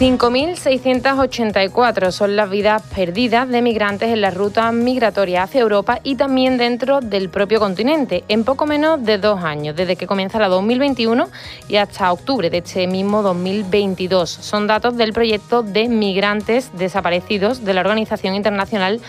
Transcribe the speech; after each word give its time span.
5.684 0.00 2.10
son 2.10 2.34
las 2.34 2.48
vidas 2.48 2.82
perdidas 2.94 3.46
de 3.50 3.60
migrantes 3.60 4.08
en 4.08 4.22
la 4.22 4.30
ruta 4.30 4.72
migratoria 4.72 5.42
hacia 5.42 5.60
Europa 5.60 6.00
y 6.02 6.14
también 6.14 6.56
dentro 6.56 7.02
del 7.02 7.28
propio 7.28 7.60
continente, 7.60 8.24
en 8.28 8.44
poco 8.44 8.64
menos 8.64 9.04
de 9.04 9.18
dos 9.18 9.44
años, 9.44 9.76
desde 9.76 9.96
que 9.96 10.06
comienza 10.06 10.38
la 10.38 10.48
2021 10.48 11.28
y 11.68 11.76
hasta 11.76 12.10
octubre 12.12 12.48
de 12.48 12.56
este 12.56 12.86
mismo 12.86 13.20
2022. 13.20 14.30
Son 14.30 14.66
datos 14.66 14.96
del 14.96 15.12
proyecto 15.12 15.62
de 15.62 15.86
migrantes 15.88 16.70
desaparecidos 16.78 17.66
de 17.66 17.74
la 17.74 17.82
Organización 17.82 18.34
Internacional 18.34 19.02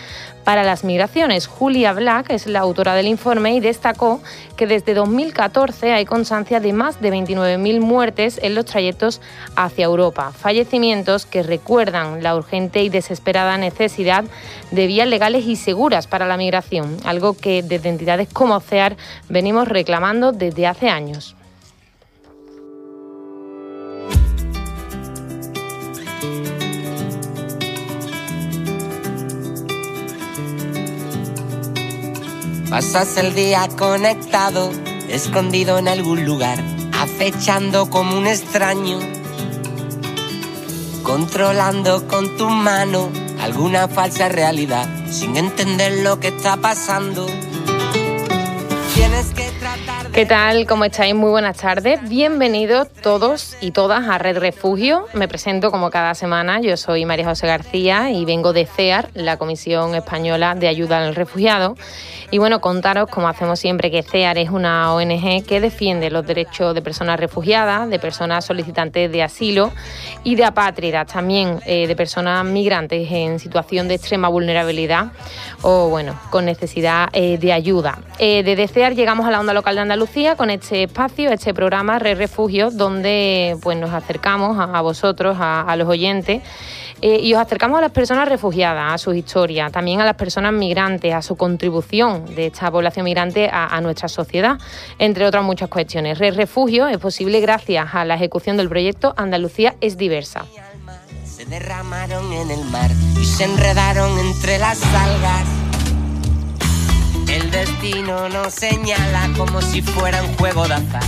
para 0.44 0.64
las 0.64 0.84
Migraciones. 0.84 1.46
Julia 1.46 1.92
Black 1.92 2.30
es 2.30 2.46
la 2.46 2.60
autora 2.60 2.94
del 2.94 3.06
informe 3.06 3.54
y 3.54 3.60
destacó 3.60 4.20
que 4.56 4.66
desde 4.66 4.94
2014 4.94 5.92
hay 5.92 6.04
constancia 6.04 6.60
de 6.60 6.72
más 6.72 7.00
de 7.00 7.12
29.000 7.12 7.80
muertes 7.80 8.38
en 8.42 8.54
los 8.54 8.64
trayectos 8.64 9.20
hacia 9.56 9.84
Europa, 9.84 10.32
fallecimientos 10.32 11.26
que 11.26 11.42
recuerdan 11.42 12.22
la 12.22 12.36
urgente 12.36 12.82
y 12.82 12.88
desesperada 12.88 13.56
necesidad 13.58 14.24
de 14.70 14.86
vías 14.86 15.08
legales 15.08 15.46
y 15.46 15.56
seguras 15.56 16.06
para 16.06 16.26
la 16.26 16.36
migración, 16.36 16.96
algo 17.04 17.36
que 17.36 17.62
desde 17.62 17.88
entidades 17.88 18.28
como 18.32 18.60
CEAR 18.60 18.96
venimos 19.28 19.68
reclamando 19.68 20.32
desde 20.32 20.66
hace 20.66 20.88
años. 20.88 21.36
Pasas 32.72 33.18
el 33.18 33.34
día 33.34 33.68
conectado, 33.76 34.70
escondido 35.06 35.76
en 35.76 35.88
algún 35.88 36.24
lugar, 36.24 36.58
acechando 36.98 37.90
como 37.90 38.16
un 38.16 38.26
extraño, 38.26 38.98
controlando 41.02 42.08
con 42.08 42.34
tu 42.38 42.48
mano 42.48 43.10
alguna 43.42 43.88
falsa 43.88 44.30
realidad, 44.30 44.88
sin 45.10 45.36
entender 45.36 46.02
lo 46.02 46.18
que 46.18 46.28
está 46.28 46.56
pasando. 46.56 47.26
¿Qué 50.12 50.26
tal? 50.26 50.66
¿Cómo 50.66 50.84
estáis? 50.84 51.14
Muy 51.14 51.30
buenas 51.30 51.56
tardes. 51.56 51.98
Bienvenidos 52.06 52.88
todos 53.02 53.56
y 53.62 53.70
todas 53.70 54.06
a 54.08 54.18
Red 54.18 54.38
Refugio. 54.38 55.06
Me 55.14 55.26
presento 55.26 55.70
como 55.70 55.90
cada 55.90 56.14
semana. 56.14 56.60
Yo 56.60 56.76
soy 56.76 57.06
María 57.06 57.24
José 57.24 57.46
García 57.46 58.10
y 58.10 58.26
vengo 58.26 58.52
de 58.52 58.66
CEAR, 58.66 59.08
la 59.14 59.38
Comisión 59.38 59.94
Española 59.94 60.54
de 60.54 60.68
Ayuda 60.68 60.98
al 60.98 61.14
Refugiado. 61.14 61.76
Y 62.32 62.38
bueno, 62.38 62.60
contaros, 62.60 63.08
como 63.08 63.28
hacemos 63.28 63.60
siempre, 63.60 63.90
que 63.90 64.02
CEAR 64.02 64.38
es 64.38 64.50
una 64.50 64.92
ONG 64.92 65.44
que 65.46 65.60
defiende 65.60 66.10
los 66.10 66.26
derechos 66.26 66.74
de 66.74 66.82
personas 66.82 67.20
refugiadas, 67.20 67.88
de 67.88 67.98
personas 68.00 68.44
solicitantes 68.44 69.12
de 69.12 69.22
asilo 69.22 69.70
y 70.24 70.34
de 70.34 70.44
apátridas, 70.44 71.06
también 71.12 71.60
eh, 71.66 71.86
de 71.86 71.94
personas 71.94 72.44
migrantes 72.44 73.06
en 73.12 73.38
situación 73.38 73.86
de 73.86 73.94
extrema 73.94 74.28
vulnerabilidad 74.28 75.12
o, 75.60 75.88
bueno, 75.88 76.18
con 76.30 76.44
necesidad 76.44 77.08
eh, 77.12 77.38
de 77.38 77.52
ayuda. 77.52 77.98
Eh, 78.18 78.42
desde 78.42 78.66
CEAR 78.66 78.94
llegamos 78.94 79.26
a 79.26 79.30
la 79.30 79.38
onda 79.38 79.52
local 79.52 79.76
de 79.76 79.82
Andalucía 79.82 80.02
Lucía 80.02 80.34
con 80.34 80.50
este 80.50 80.82
espacio, 80.82 81.30
este 81.30 81.54
programa 81.54 82.00
Re 82.00 82.16
Refugio, 82.16 82.72
donde 82.72 83.56
pues 83.62 83.78
nos 83.78 83.92
acercamos 83.92 84.58
a, 84.58 84.80
vosotros, 84.80 85.36
a, 85.38 85.76
los 85.76 85.86
oyentes. 85.86 86.42
Eh, 87.02 87.18
y 87.20 87.34
os 87.34 87.40
acercamos 87.40 87.78
a 87.78 87.80
las 87.80 87.90
personas 87.90 88.28
refugiadas, 88.28 88.94
a 88.94 88.98
su 88.98 89.12
historia, 89.12 89.70
también 89.70 90.00
a 90.00 90.04
las 90.04 90.14
personas 90.14 90.52
migrantes, 90.52 91.12
a 91.12 91.20
su 91.20 91.36
contribución 91.36 92.24
de 92.34 92.46
esta 92.46 92.70
población 92.70 93.04
migrante 93.04 93.50
a, 93.52 93.80
nuestra 93.80 94.08
sociedad, 94.08 94.58
entre 94.98 95.26
otras 95.26 95.44
muchas 95.44 95.68
cuestiones. 95.68 96.18
Re 96.18 96.30
Refugio 96.30 96.86
es 96.86 96.98
posible 96.98 97.40
gracias 97.40 97.94
a 97.94 98.04
la 98.04 98.14
ejecución 98.14 98.56
del 98.56 98.68
proyecto 98.68 99.12
Andalucía 99.16 99.74
es 99.80 99.96
diversa. 99.96 100.46
Se 101.24 101.44
derramaron 101.44 102.32
en 102.32 102.50
el 102.50 102.64
mar 102.66 102.90
y 103.20 103.24
se 103.24 103.44
enredaron 103.44 104.16
entre 104.18 104.58
las 104.58 104.82
algas 104.94 105.62
el 107.32 107.50
destino 107.50 108.28
nos 108.28 108.52
señala 108.52 109.30
como 109.38 109.62
si 109.62 109.80
fuera 109.80 110.22
un 110.22 110.34
juego 110.36 110.68
de 110.68 110.74
azar. 110.74 111.02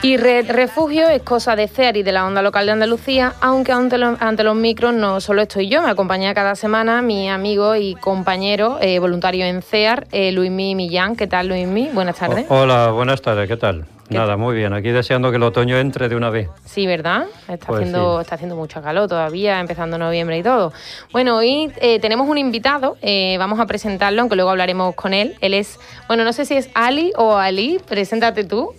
Y 0.00 0.16
Red 0.16 0.52
Refugio 0.52 1.08
es 1.08 1.22
cosa 1.22 1.56
de 1.56 1.66
CEAR 1.66 1.96
y 1.96 2.04
de 2.04 2.12
la 2.12 2.24
onda 2.24 2.40
local 2.40 2.66
de 2.66 2.72
Andalucía, 2.72 3.34
aunque 3.40 3.72
ante 3.72 3.98
los, 3.98 4.20
ante 4.22 4.44
los 4.44 4.54
micros 4.54 4.94
no 4.94 5.20
solo 5.20 5.42
estoy 5.42 5.68
yo, 5.68 5.82
me 5.82 5.90
acompaña 5.90 6.32
cada 6.34 6.54
semana 6.54 7.02
mi 7.02 7.28
amigo 7.28 7.74
y 7.74 7.96
compañero 7.96 8.78
eh, 8.80 9.00
voluntario 9.00 9.44
en 9.44 9.60
CEAR, 9.60 10.06
eh, 10.12 10.30
Luismi 10.30 10.76
Millán. 10.76 11.16
¿Qué 11.16 11.26
tal, 11.26 11.48
Luismi? 11.48 11.90
Buenas 11.92 12.16
tardes. 12.16 12.46
hola, 12.48 12.92
buenas 12.92 13.20
tardes, 13.22 13.48
¿qué 13.48 13.56
tal? 13.56 13.86
Nada, 14.08 14.36
muy 14.36 14.54
bien. 14.56 14.72
Aquí 14.72 14.90
deseando 14.90 15.30
que 15.30 15.36
el 15.36 15.42
otoño 15.42 15.76
entre 15.76 16.08
de 16.08 16.14
una 16.16 16.30
vez. 16.30 16.48
Sí, 16.64 16.86
¿verdad? 16.86 17.26
Está, 17.48 17.66
pues 17.66 17.80
haciendo, 17.80 18.20
está 18.20 18.36
haciendo 18.36 18.56
mucho 18.56 18.80
calor 18.80 19.08
todavía, 19.08 19.60
empezando 19.60 19.98
noviembre 19.98 20.38
y 20.38 20.42
todo. 20.42 20.72
Bueno, 21.12 21.36
hoy 21.36 21.72
eh, 21.80 21.98
tenemos 21.98 22.28
un 22.28 22.38
invitado, 22.38 22.96
eh, 23.02 23.36
vamos 23.38 23.60
a 23.60 23.66
presentarlo, 23.66 24.20
aunque 24.20 24.36
luego 24.36 24.50
hablaremos 24.50 24.94
con 24.94 25.12
él. 25.12 25.34
Él 25.40 25.54
es, 25.54 25.78
bueno, 26.06 26.24
no 26.24 26.32
sé 26.32 26.44
si 26.46 26.56
es 26.56 26.70
Ali 26.74 27.12
o 27.16 27.36
Ali, 27.36 27.80
preséntate 27.86 28.44
tú. 28.44 28.72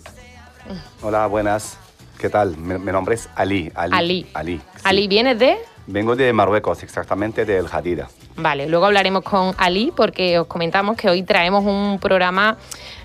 Hola, 1.02 1.26
buenas. 1.26 1.78
¿Qué 2.18 2.28
tal? 2.28 2.56
Mi, 2.56 2.92
nombre 2.92 3.14
es 3.14 3.28
Ali. 3.34 3.72
Ali. 3.74 4.26
Ali. 4.34 4.60
Ali, 4.84 5.08
¿vienes 5.08 5.38
de? 5.38 5.58
Vengo 5.86 6.14
de 6.14 6.32
Marruecos, 6.32 6.82
exactamente 6.82 7.44
del 7.44 7.66
Jadida. 7.66 8.08
Vale, 8.36 8.68
luego 8.68 8.86
hablaremos 8.86 9.22
con 9.22 9.54
Ali 9.58 9.92
porque 9.94 10.38
os 10.38 10.46
comentamos 10.46 10.96
que 10.96 11.08
hoy 11.08 11.22
traemos 11.22 11.64
un 11.64 11.98
programa 11.98 12.56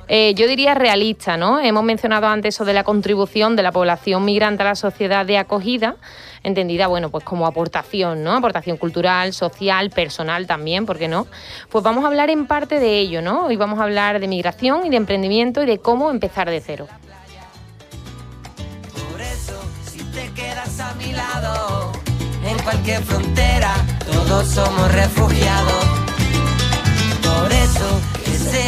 eh, 0.08 0.36
yo 0.36 0.48
diría 0.48 0.76
realista, 0.76 1.36
¿no? 1.36 1.60
Hemos 1.60 1.84
mencionado 1.84 2.28
antes 2.28 2.56
eso 2.56 2.66
de 2.66 2.74
la 2.74 2.84
contribución 2.84 3.56
de 3.56 3.64
la 3.64 3.72
población 3.72 4.24
migrante 4.24 4.62
a 4.62 4.66
la 4.68 4.76
sociedad 4.76 5.26
de 5.26 5.40
acogida, 5.40 5.96
entendida, 6.44 6.86
bueno, 6.86 7.10
pues 7.10 7.24
como 7.24 7.48
aportación, 7.48 8.24
¿no? 8.24 8.34
Aportación 8.34 8.78
cultural, 8.78 9.34
social, 9.34 9.90
personal 9.90 10.46
también, 10.46 10.86
¿por 10.86 11.00
qué 11.00 11.08
no? 11.08 11.26
Pues 11.70 11.84
vamos 11.84 12.04
a 12.04 12.08
hablar 12.08 12.30
en 12.30 12.46
parte 12.46 12.80
de 12.80 13.00
ello, 13.00 13.24
¿no? 13.24 13.46
Hoy 13.46 13.56
vamos 13.56 13.80
a 13.80 13.84
hablar 13.84 14.20
de 14.20 14.28
migración 14.28 14.86
y 14.86 14.90
de 14.90 14.98
emprendimiento 14.98 15.64
y 15.64 15.66
de 15.66 15.80
cómo 15.80 16.12
empezar 16.12 16.50
de 16.52 16.62
cero. 16.62 16.88
En 22.46 22.58
cualquier 22.64 23.04
frontera, 23.04 23.74
todos 24.06 24.48
somos 24.48 24.92
refugiados. 24.94 25.86
Por 27.22 27.52
eso, 27.52 28.02
que 28.24 28.32
se 28.38 28.66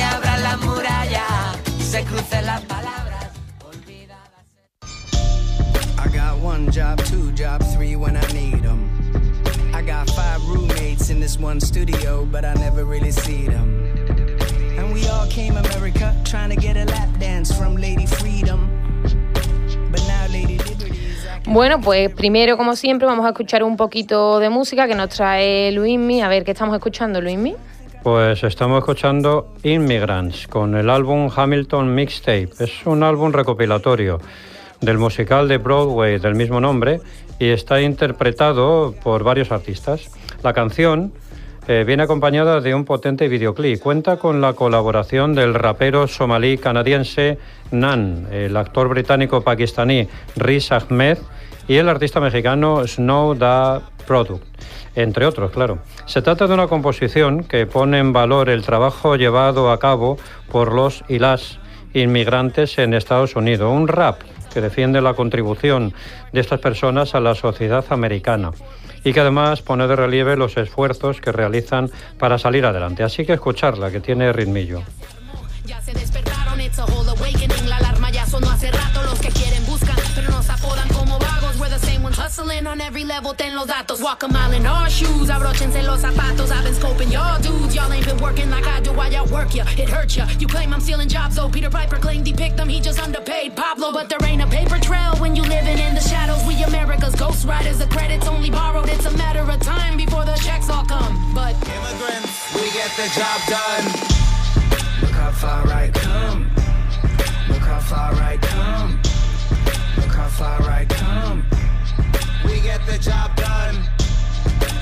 se 1.97 2.03
crucen 2.03 2.45
las 2.45 2.61
palabras 2.61 3.31
olvidadas. 3.65 4.43
I 5.97 6.07
got 6.09 6.37
one 6.43 6.69
job, 6.69 7.01
two 7.05 7.31
job, 7.31 7.63
three 7.73 7.95
when 7.95 8.17
I 8.17 8.27
need 8.33 8.61
them. 8.61 8.89
I 9.73 9.81
got 9.81 10.07
five 10.09 10.41
roommates 10.47 11.09
in 11.09 11.19
this 11.19 11.39
one 11.39 11.59
studio, 11.59 12.27
but 12.29 12.43
I 12.43 12.53
never 12.55 12.83
really 12.83 13.11
see 13.11 13.47
them. 13.47 13.83
And 14.77 14.93
we 14.93 15.07
all 15.07 15.27
came 15.27 15.55
America 15.57 16.13
trying 16.23 16.49
to 16.49 16.55
get 16.55 16.75
a 16.75 16.85
lap 16.85 17.09
dance 17.19 17.51
from 17.57 17.77
Lady 17.77 18.05
Freedom. 18.05 18.76
Bueno, 21.49 21.79
pues 21.79 22.13
primero, 22.13 22.57
como 22.57 22.75
siempre, 22.75 23.07
vamos 23.07 23.25
a 23.25 23.29
escuchar 23.29 23.63
un 23.63 23.77
poquito 23.77 24.39
de 24.39 24.49
música 24.49 24.85
que 24.85 24.95
nos 24.95 25.09
trae 25.09 25.71
Luismi. 25.71 26.21
A 26.21 26.27
ver, 26.27 26.43
¿qué 26.43 26.51
estamos 26.51 26.75
escuchando, 26.75 27.21
Luismi? 27.21 27.55
Pues 28.03 28.43
estamos 28.43 28.79
escuchando 28.79 29.53
Immigrants 29.63 30.45
con 30.49 30.75
el 30.75 30.89
álbum 30.89 31.29
Hamilton 31.33 31.95
Mixtape. 31.95 32.49
Es 32.59 32.85
un 32.85 33.01
álbum 33.01 33.31
recopilatorio 33.31 34.19
del 34.81 34.97
musical 34.97 35.47
de 35.47 35.57
Broadway 35.57 36.19
del 36.19 36.35
mismo 36.35 36.59
nombre 36.59 36.99
y 37.39 37.47
está 37.47 37.79
interpretado 37.81 38.93
por 39.01 39.23
varios 39.23 39.49
artistas. 39.49 40.11
La 40.43 40.51
canción 40.51 41.13
eh, 41.69 41.85
viene 41.87 42.03
acompañada 42.03 42.59
de 42.59 42.75
un 42.75 42.83
potente 42.83 43.29
videoclip. 43.29 43.79
Cuenta 43.79 44.17
con 44.17 44.41
la 44.41 44.51
colaboración 44.51 45.33
del 45.33 45.53
rapero 45.53 46.07
somalí 46.07 46.57
canadiense 46.57 47.37
Nan, 47.71 48.27
el 48.31 48.57
actor 48.57 48.89
británico 48.89 49.41
pakistaní 49.41 50.09
Riz 50.35 50.73
Ahmed 50.73 51.17
y 51.67 51.77
el 51.77 51.89
artista 51.89 52.19
mexicano 52.19 52.85
Snow 52.87 53.35
Da 53.35 53.81
Product 54.05 54.45
entre 54.97 55.27
otros, 55.27 55.51
claro. 55.51 55.77
Se 56.07 56.23
trata 56.23 56.47
de 56.47 56.55
una 56.55 56.67
composición 56.67 57.43
que 57.43 57.67
pone 57.67 57.99
en 57.99 58.13
valor 58.13 58.49
el 58.49 58.63
trabajo 58.63 59.15
llevado 59.15 59.71
a 59.71 59.77
cabo 59.77 60.17
por 60.51 60.73
los 60.73 61.03
y 61.07 61.19
las 61.19 61.59
inmigrantes 61.93 62.79
en 62.79 62.95
Estados 62.95 63.35
Unidos, 63.35 63.71
un 63.71 63.87
rap 63.87 64.21
que 64.51 64.59
defiende 64.59 64.99
la 65.01 65.13
contribución 65.13 65.93
de 66.33 66.41
estas 66.41 66.59
personas 66.59 67.13
a 67.13 67.19
la 67.19 67.35
sociedad 67.35 67.85
americana 67.91 68.53
y 69.03 69.13
que 69.13 69.19
además 69.19 69.61
pone 69.61 69.87
de 69.87 69.95
relieve 69.95 70.35
los 70.35 70.57
esfuerzos 70.57 71.21
que 71.21 71.31
realizan 71.31 71.91
para 72.17 72.39
salir 72.39 72.65
adelante. 72.65 73.03
Así 73.03 73.23
que 73.23 73.33
escucharla, 73.33 73.91
que 73.91 73.99
tiene 73.99 74.33
ritmillo. 74.33 74.81
On 82.77 82.81
every 82.81 83.03
level, 83.03 83.33
ten 83.33 83.55
los 83.55 83.67
datos. 83.67 84.01
Walk 84.01 84.23
a 84.23 84.27
mile 84.27 84.53
in 84.53 84.65
our 84.65 84.89
shoes, 84.89 85.29
abrochense 85.29 85.83
los 85.83 86.01
zapatos. 86.01 86.51
I've 86.51 86.63
been 86.63 86.73
scoping 86.73 87.11
y'all 87.11 87.41
dudes. 87.41 87.75
Y'all 87.75 87.91
ain't 87.91 88.05
been 88.05 88.17
working 88.17 88.49
like 88.49 88.67
I 88.67 88.79
do. 88.81 88.91
Why 88.93 89.09
y'all 89.09 89.27
work 89.27 89.55
ya? 89.55 89.65
It 89.77 89.89
hurt 89.89 90.15
ya. 90.15 90.27
You 90.39 90.47
claim 90.47 90.73
I'm 90.73 90.81
stealing 90.81 91.09
jobs, 91.09 91.35
though. 91.35 91.49
Peter 91.49 91.69
Piper 91.69 91.97
claimed 91.97 92.27
he 92.27 92.33
picked 92.33 92.57
them. 92.57 92.69
He 92.69 92.79
just 92.79 92.99
underpaid 92.99 93.55
Pablo. 93.55 93.91
But 93.91 94.09
there 94.09 94.23
ain't 94.23 94.41
a 94.41 94.47
paper 94.47 94.77
trail 94.79 95.15
when 95.17 95.35
you 95.35 95.43
living 95.43 95.79
in 95.79 95.95
the 95.95 96.01
shadows. 96.01 96.43
We 96.47 96.61
America's 96.63 97.15
ghost 97.15 97.45
riders. 97.47 97.79
The 97.79 97.87
credits 97.87 98.27
only 98.27 98.49
borrowed. 98.49 98.89
It's 98.89 99.05
a 99.05 99.17
matter 99.17 99.41
of 99.41 99.59
time 99.61 99.97
before 99.97 100.25
the 100.25 100.35
checks 100.35 100.69
all 100.69 100.85
come. 100.85 101.33
But 101.33 101.55
immigrants, 101.75 102.53
we 102.55 102.69
get 102.71 102.91
the 102.95 103.07
job 103.17 103.39
done. 103.49 103.85
Look 105.01 105.11
how 105.11 105.31
far 105.31 105.67
I 105.67 105.89
come. 105.93 106.51
Look 107.49 107.65
how 107.71 107.79
far 107.79 108.13
I 108.13 108.37
come. 108.37 108.99
Look 109.97 110.13
how 110.13 110.27
far 110.27 110.61
I 110.69 110.85
come. 110.85 111.43
We 112.57 112.63
get 112.63 112.83
the 112.87 112.97
job 112.97 113.35
done. 113.35 113.75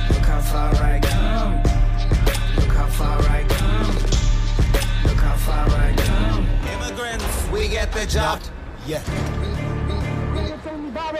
Look 0.07 0.25
how 0.25 0.39
far 0.39 0.74
I 0.75 0.98
come. 1.01 1.62
Look 2.56 2.74
how 2.74 2.88
far 2.88 3.19
I 3.24 3.44
come. 3.50 3.95
Look 5.04 5.19
how 5.19 5.36
far 5.36 5.68
I 5.68 5.94
come. 5.98 6.48
Immigrants, 6.74 7.50
we 7.51 7.68
get 7.68 7.92
the 7.92 8.06
job. 8.06 8.39
Yeah. 8.88 9.64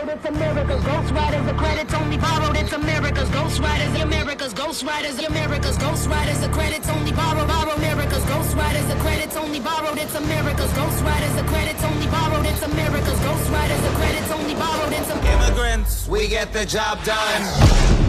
Borrowed, 0.06 0.18
it's 0.18 0.26
America's 0.26 0.84
Ghost 0.84 1.14
Riders. 1.14 1.46
The 1.46 1.54
credits 1.54 1.94
only 1.94 2.18
borrowed, 2.18 2.56
it's 2.58 2.74
America's 2.74 3.30
Ghost 3.30 3.60
Riders. 3.60 3.94
The 3.94 4.02
America's 4.04 4.54
Ghost 4.54 4.84
Riders. 4.84 5.18
The 5.18 5.26
America's 5.26 5.78
Ghost 5.78 6.08
Riders. 6.08 6.40
The 6.42 6.50
credits 6.50 6.90
only 6.90 7.12
borrowed, 7.12 7.48
borrowed. 7.48 7.78
America's 7.78 8.26
Ghost 8.26 8.56
Riders. 8.56 8.88
The 8.88 8.96
credits 8.96 9.36
only 9.36 9.60
borrowed, 9.60 9.98
it's 9.98 10.16
America's 10.16 10.74
Ghost 10.74 11.04
Riders. 11.04 11.36
The 11.36 11.44
credits 11.44 11.84
only 11.84 12.08
borrowed, 12.08 12.46
it's 12.46 12.62
America's 12.62 13.20
Ghost 13.20 13.50
Riders. 13.52 13.82
The 13.82 13.96
credits 14.00 14.32
only 14.32 14.54
borrowed, 14.56 14.94
it's 14.94 15.10
Immigrants, 15.26 16.08
we 16.08 16.28
get 16.28 16.54
the 16.54 16.66
job 16.66 17.04
done. 17.04 18.05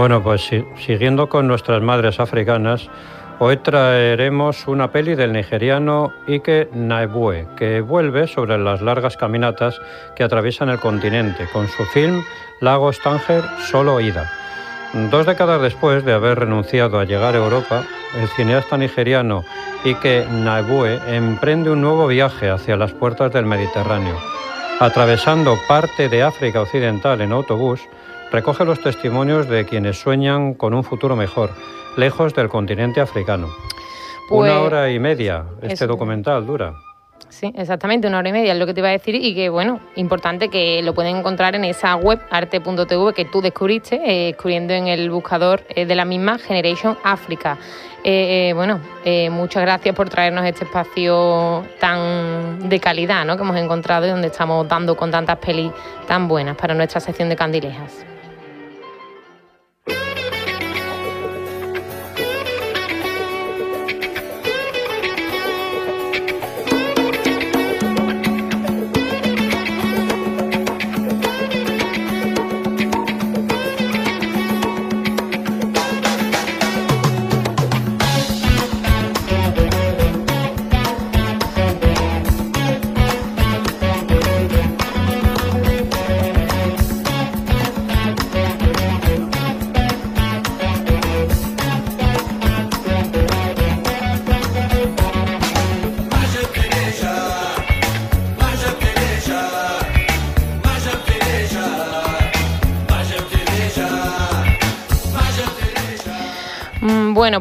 Bueno, 0.00 0.22
pues 0.22 0.40
si- 0.46 0.64
siguiendo 0.78 1.28
con 1.28 1.46
nuestras 1.46 1.82
madres 1.82 2.20
africanas, 2.20 2.88
hoy 3.38 3.58
traeremos 3.58 4.66
una 4.66 4.90
peli 4.90 5.14
del 5.14 5.34
nigeriano 5.34 6.10
Ike 6.26 6.70
Naebue, 6.72 7.46
que 7.58 7.82
vuelve 7.82 8.26
sobre 8.26 8.56
las 8.56 8.80
largas 8.80 9.18
caminatas 9.18 9.78
que 10.16 10.24
atraviesan 10.24 10.70
el 10.70 10.80
continente, 10.80 11.46
con 11.52 11.68
su 11.68 11.84
film 11.84 12.22
Lagos 12.62 12.98
Tánger, 13.02 13.44
Solo 13.70 14.00
Ida. 14.00 14.32
Dos 15.10 15.26
décadas 15.26 15.60
después 15.60 16.02
de 16.02 16.14
haber 16.14 16.38
renunciado 16.38 16.98
a 16.98 17.04
llegar 17.04 17.34
a 17.34 17.44
Europa, 17.44 17.82
el 18.18 18.26
cineasta 18.28 18.78
nigeriano 18.78 19.44
Ike 19.84 20.24
Naebue 20.30 20.98
emprende 21.14 21.68
un 21.68 21.82
nuevo 21.82 22.06
viaje 22.06 22.48
hacia 22.48 22.78
las 22.78 22.94
puertas 22.94 23.32
del 23.32 23.44
Mediterráneo. 23.44 24.16
Atravesando 24.78 25.58
parte 25.68 26.08
de 26.08 26.22
África 26.22 26.62
Occidental 26.62 27.20
en 27.20 27.32
autobús, 27.32 27.86
recoge 28.32 28.64
los 28.64 28.80
testimonios 28.80 29.48
de 29.48 29.64
quienes 29.66 29.98
sueñan 29.98 30.54
con 30.54 30.74
un 30.74 30.84
futuro 30.84 31.16
mejor, 31.16 31.50
lejos 31.96 32.34
del 32.34 32.48
continente 32.48 33.00
africano. 33.00 33.48
Pues- 34.28 34.50
Una 34.52 34.60
hora 34.60 34.90
y 34.90 34.98
media 34.98 35.44
este 35.62 35.74
Eso. 35.74 35.86
documental 35.88 36.46
dura. 36.46 36.74
Sí, 37.28 37.52
exactamente, 37.56 38.06
una 38.08 38.18
hora 38.18 38.28
y 38.28 38.32
media 38.32 38.52
es 38.52 38.58
lo 38.58 38.66
que 38.66 38.74
te 38.74 38.80
iba 38.80 38.88
a 38.88 38.92
decir 38.92 39.14
y 39.14 39.34
que, 39.34 39.48
bueno, 39.48 39.80
importante 39.96 40.48
que 40.48 40.82
lo 40.82 40.94
pueden 40.94 41.16
encontrar 41.16 41.54
en 41.54 41.64
esa 41.64 41.94
web 41.96 42.18
arte.tv 42.30 43.12
que 43.14 43.24
tú 43.24 43.40
descubriste, 43.40 43.96
eh, 44.04 44.30
escribiendo 44.30 44.74
en 44.74 44.88
el 44.88 45.10
buscador 45.10 45.62
eh, 45.68 45.86
de 45.86 45.94
la 45.94 46.04
misma 46.04 46.38
Generation 46.38 46.98
Africa. 47.04 47.56
Eh, 48.02 48.48
eh, 48.48 48.52
bueno, 48.54 48.80
eh, 49.04 49.30
muchas 49.30 49.62
gracias 49.62 49.94
por 49.94 50.08
traernos 50.08 50.44
este 50.44 50.64
espacio 50.64 51.64
tan 51.78 52.68
de 52.68 52.80
calidad 52.80 53.24
¿no? 53.24 53.36
que 53.36 53.42
hemos 53.42 53.56
encontrado 53.56 54.06
y 54.06 54.10
donde 54.10 54.28
estamos 54.28 54.66
dando 54.68 54.96
con 54.96 55.10
tantas 55.10 55.36
pelis 55.38 55.70
tan 56.08 56.26
buenas 56.26 56.56
para 56.56 56.74
nuestra 56.74 57.00
sección 57.00 57.28
de 57.28 57.36
candilejas. 57.36 58.04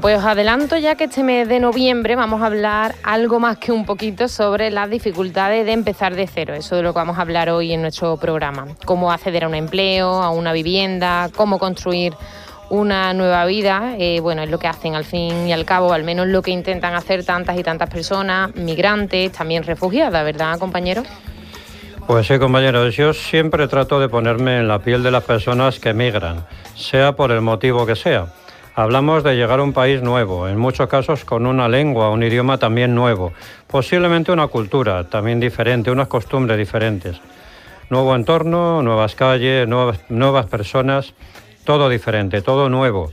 Pues 0.02 0.24
adelanto 0.24 0.78
ya 0.78 0.96
que 0.96 1.06
este 1.06 1.24
mes 1.24 1.50
de 1.50 1.60
noviembre 1.60 2.16
vamos 2.16 2.42
a 2.42 2.46
hablar 2.46 2.96
algo 3.04 3.42
más 3.42 3.58
que 3.58 3.74
un 3.74 3.86
poquito 3.86 4.30
sobre 4.30 4.72
las 4.72 4.90
dificultades 4.90 5.66
de 5.66 5.74
empezar 5.74 6.16
de 6.16 6.26
cero. 6.26 6.54
Eso 6.54 6.78
de 6.78 6.84
lo 6.84 6.94
que 6.94 7.00
vamos 7.00 7.18
a 7.18 7.22
hablar 7.22 7.50
hoy 7.50 7.74
en 7.74 7.82
nuestro 7.82 8.16
programa. 8.16 8.68
Cómo 8.86 9.12
acceder 9.12 9.44
a 9.44 9.48
un 9.50 9.56
empleo, 9.56 10.22
a 10.22 10.30
una 10.30 10.54
vivienda, 10.54 11.30
cómo 11.36 11.60
construir 11.60 12.14
una 12.70 13.14
nueva 13.14 13.44
vida. 13.46 13.96
Eh, 13.98 14.22
bueno, 14.22 14.42
es 14.42 14.50
lo 14.50 14.58
que 14.58 14.68
hacen 14.68 14.96
al 14.96 15.04
fin 15.04 15.48
y 15.48 15.52
al 15.52 15.66
cabo, 15.66 15.92
al 15.92 16.06
menos 16.06 16.28
lo 16.28 16.42
que 16.42 16.52
intentan 16.52 16.94
hacer 16.94 17.26
tantas 17.26 17.60
y 17.60 17.64
tantas 17.64 17.90
personas, 17.90 18.56
migrantes, 18.56 19.34
también 19.34 19.64
refugiadas, 19.64 20.24
¿verdad, 20.24 20.58
compañero? 20.60 21.04
Pues 22.08 22.26
sí, 22.26 22.40
compañeros, 22.40 22.96
yo 22.96 23.14
siempre 23.14 23.68
trato 23.68 24.00
de 24.00 24.08
ponerme 24.08 24.60
en 24.60 24.68
la 24.70 24.80
piel 24.80 25.04
de 25.04 25.12
las 25.12 25.26
personas 25.26 25.78
que 25.80 25.90
emigran, 25.90 26.46
sea 26.74 27.18
por 27.18 27.32
el 27.32 27.42
motivo 27.42 27.86
que 27.86 27.98
sea. 27.98 28.28
Hablamos 28.80 29.26
de 29.26 29.36
llegar 29.36 29.60
a 29.60 29.64
un 29.64 29.74
país 29.74 30.02
nuevo, 30.02 30.48
en 30.48 30.58
muchos 30.58 30.88
casos 30.88 31.26
con 31.26 31.46
una 31.46 31.68
lengua, 31.68 32.12
un 32.12 32.24
idioma 32.24 32.60
también 32.60 32.96
nuevo, 32.96 33.34
posiblemente 33.68 34.32
una 34.32 34.48
cultura 34.48 35.04
también 35.04 35.42
diferente, 35.42 35.92
unas 35.92 36.08
costumbres 36.08 36.58
diferentes. 36.58 37.20
Nuevo 37.90 38.16
entorno, 38.16 38.82
nuevas 38.82 39.16
calles, 39.16 39.68
nuevas, 39.68 40.46
personas, 40.46 41.14
todo 41.66 41.90
diferente, 41.90 42.42
todo 42.42 42.70
nuevo. 42.70 43.12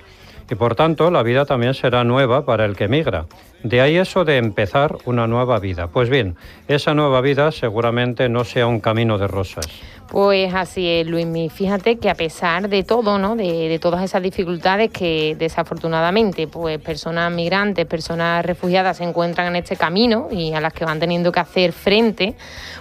Y 0.49 0.55
por 0.55 0.77
tanto, 0.77 1.11
la 1.11 1.25
vida 1.25 1.47
también 1.47 1.75
será 1.75 2.05
nueva 2.05 2.47
para 2.47 2.65
el 2.65 2.77
que 2.77 2.85
emigra. 2.85 3.27
De 3.69 3.81
ahí 3.81 3.97
eso 3.97 4.25
de 4.25 4.37
empezar 4.37 4.97
una 5.07 5.27
nueva 5.27 5.59
vida. 5.59 5.89
Pues 5.89 6.09
bien, 6.09 6.37
esa 6.69 6.95
nueva 6.95 7.21
vida 7.21 7.51
seguramente 7.51 8.29
no 8.29 8.45
sea 8.45 8.69
un 8.69 8.79
camino 8.79 9.19
de 9.19 9.27
rosas. 9.27 9.67
Pues 10.09 10.55
así 10.55 10.89
es, 10.89 11.05
Luismi. 11.09 11.49
Fíjate 11.51 11.99
que 11.99 12.09
a 12.09 12.15
pesar 12.15 12.69
de 12.69 12.85
todo, 12.85 13.19
¿no? 13.19 13.35
De, 13.35 13.77
todas 13.83 14.05
esas 14.05 14.23
dificultades 14.23 14.93
que 14.93 15.35
desafortunadamente, 15.37 16.47
pues 16.47 16.79
personas 16.79 17.33
migrantes, 17.33 17.87
personas 17.87 18.47
refugiadas 18.47 18.99
se 18.99 19.03
encuentran 19.05 19.49
en 19.49 19.57
este 19.57 19.75
camino 19.75 20.29
y 20.31 20.53
a 20.53 20.61
las 20.61 20.73
que 20.73 20.85
van 20.85 21.01
teniendo 21.01 21.33
que 21.33 21.41
hacer 21.41 21.73
frente, 21.73 22.37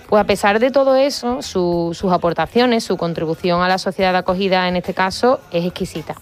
pues 0.07 0.21
a 0.21 0.25
pesar 0.27 0.59
de 0.59 0.69
todo 0.69 0.95
eso, 0.97 1.41
su- 1.41 1.91
sus 1.95 2.11
aportaciones, 2.13 2.83
su 2.83 2.95
contribución 2.95 3.63
a 3.63 3.67
la 3.67 3.79
sociedad 3.79 4.15
acogida 4.15 4.67
en 4.67 4.75
este 4.75 4.93
caso 4.93 5.39
es 5.51 5.65
exquisita. 5.65 6.13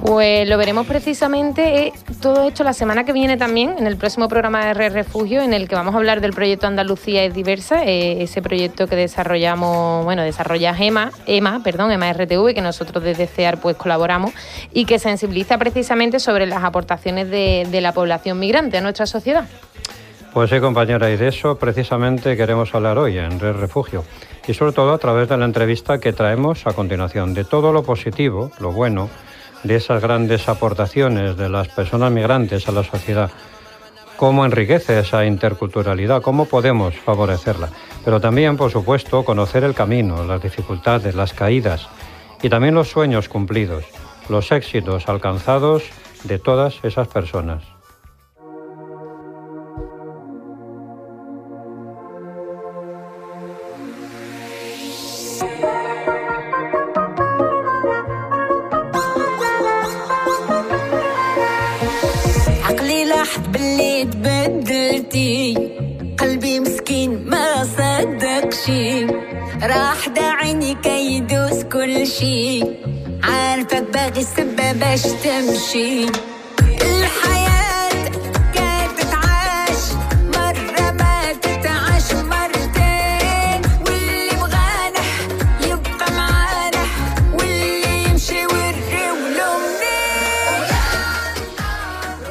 Pues 0.00 0.48
lo 0.48 0.56
veremos 0.56 0.86
precisamente 0.86 1.88
eh, 1.88 1.92
todo 2.22 2.48
esto 2.48 2.64
la 2.64 2.72
semana 2.72 3.04
que 3.04 3.12
viene 3.12 3.36
también, 3.36 3.74
en 3.78 3.86
el 3.86 3.98
próximo 3.98 4.28
programa 4.28 4.64
de 4.64 4.74
Red 4.74 4.94
Refugio, 4.94 5.42
en 5.42 5.52
el 5.52 5.68
que 5.68 5.74
vamos 5.74 5.94
a 5.94 5.98
hablar 5.98 6.22
del 6.22 6.32
proyecto 6.32 6.66
Andalucía 6.66 7.22
es 7.22 7.34
diversa, 7.34 7.84
eh, 7.84 8.22
ese 8.22 8.40
proyecto 8.40 8.86
que 8.86 8.96
desarrollamos, 8.96 10.02
bueno, 10.04 10.22
desarrolla 10.22 10.74
EMA, 10.76 11.10
EMA, 11.26 11.62
perdón, 11.62 11.92
EMA 11.92 12.14
RTV, 12.14 12.54
que 12.54 12.62
nosotros 12.62 13.04
desde 13.04 13.26
CEAR 13.26 13.60
pues 13.60 13.76
colaboramos 13.76 14.32
y 14.72 14.86
que 14.86 14.98
sensibiliza 14.98 15.58
precisamente 15.58 16.18
sobre 16.18 16.46
las 16.46 16.64
aportaciones 16.64 17.30
de 17.30 17.80
la 17.82 17.92
población 17.92 18.38
migrante 18.38 18.78
a 18.78 18.80
nuestra 18.80 19.04
sociedad. 19.04 19.44
Pues 20.32 20.48
sí, 20.48 20.60
compañera, 20.60 21.10
y 21.10 21.16
de 21.16 21.26
eso 21.26 21.58
precisamente 21.58 22.36
queremos 22.36 22.72
hablar 22.72 22.98
hoy 22.98 23.18
en 23.18 23.40
Red 23.40 23.56
Refugio. 23.56 24.04
Y 24.46 24.54
sobre 24.54 24.70
todo 24.70 24.92
a 24.92 24.98
través 24.98 25.28
de 25.28 25.36
la 25.36 25.44
entrevista 25.44 25.98
que 25.98 26.12
traemos 26.12 26.68
a 26.68 26.72
continuación, 26.72 27.34
de 27.34 27.44
todo 27.44 27.72
lo 27.72 27.82
positivo, 27.82 28.52
lo 28.60 28.70
bueno, 28.70 29.10
de 29.64 29.74
esas 29.74 30.00
grandes 30.00 30.48
aportaciones 30.48 31.36
de 31.36 31.48
las 31.48 31.66
personas 31.68 32.12
migrantes 32.12 32.68
a 32.68 32.72
la 32.72 32.84
sociedad. 32.84 33.28
Cómo 34.16 34.44
enriquece 34.44 35.00
esa 35.00 35.24
interculturalidad, 35.24 36.22
cómo 36.22 36.44
podemos 36.44 36.94
favorecerla. 36.94 37.68
Pero 38.04 38.20
también, 38.20 38.56
por 38.56 38.70
supuesto, 38.70 39.24
conocer 39.24 39.64
el 39.64 39.74
camino, 39.74 40.24
las 40.24 40.40
dificultades, 40.40 41.16
las 41.16 41.32
caídas 41.32 41.88
y 42.40 42.48
también 42.48 42.76
los 42.76 42.88
sueños 42.88 43.28
cumplidos, 43.28 43.84
los 44.28 44.52
éxitos 44.52 45.08
alcanzados 45.08 45.82
de 46.22 46.38
todas 46.38 46.78
esas 46.84 47.08
personas. 47.08 47.79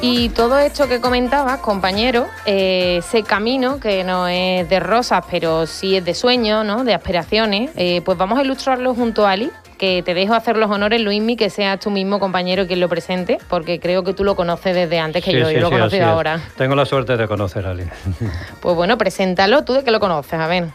Y 0.02 0.30
todo 0.30 0.58
esto 0.58 0.88
que 0.88 0.98
comentabas, 1.00 1.58
compañero, 1.60 2.26
eh, 2.46 2.96
ese 2.98 3.22
camino 3.22 3.78
que 3.80 4.02
no 4.02 4.28
es 4.28 4.66
de 4.68 4.80
rosas, 4.80 5.22
pero 5.30 5.66
sí 5.66 5.96
es 5.96 6.04
de 6.04 6.14
sueños, 6.14 6.64
¿no? 6.64 6.84
de 6.84 6.94
aspiraciones, 6.94 7.70
eh, 7.76 8.00
pues 8.02 8.16
vamos 8.16 8.38
a 8.38 8.42
ilustrarlo 8.42 8.94
junto 8.94 9.26
a 9.26 9.32
Ali, 9.32 9.50
que 9.76 10.02
te 10.02 10.14
dejo 10.14 10.32
hacer 10.34 10.56
los 10.56 10.70
honores, 10.70 11.02
Luismi, 11.02 11.36
que 11.36 11.50
seas 11.50 11.80
tú 11.80 11.90
mismo 11.90 12.18
compañero 12.18 12.66
quien 12.66 12.80
lo 12.80 12.88
presente, 12.88 13.38
porque 13.48 13.78
creo 13.78 14.02
que 14.02 14.14
tú 14.14 14.24
lo 14.24 14.36
conoces 14.36 14.74
desde 14.74 14.98
antes 14.98 15.22
que 15.22 15.32
Sí, 15.32 15.38
yo, 15.38 15.48
sí, 15.48 15.54
yo 15.54 15.70
lo 15.70 15.90
sí, 15.90 15.96
es. 15.96 16.02
ahora. 16.02 16.40
Tengo 16.56 16.74
la 16.74 16.86
suerte 16.86 17.16
de 17.18 17.28
conocer 17.28 17.66
a 17.66 17.70
Ali. 17.70 17.84
Pues 18.60 18.76
bueno, 18.76 18.96
preséntalo, 18.96 19.64
tú 19.64 19.74
de 19.74 19.84
que 19.84 19.90
lo 19.90 20.00
conoces, 20.00 20.34
a 20.40 20.46
ver. 20.46 20.68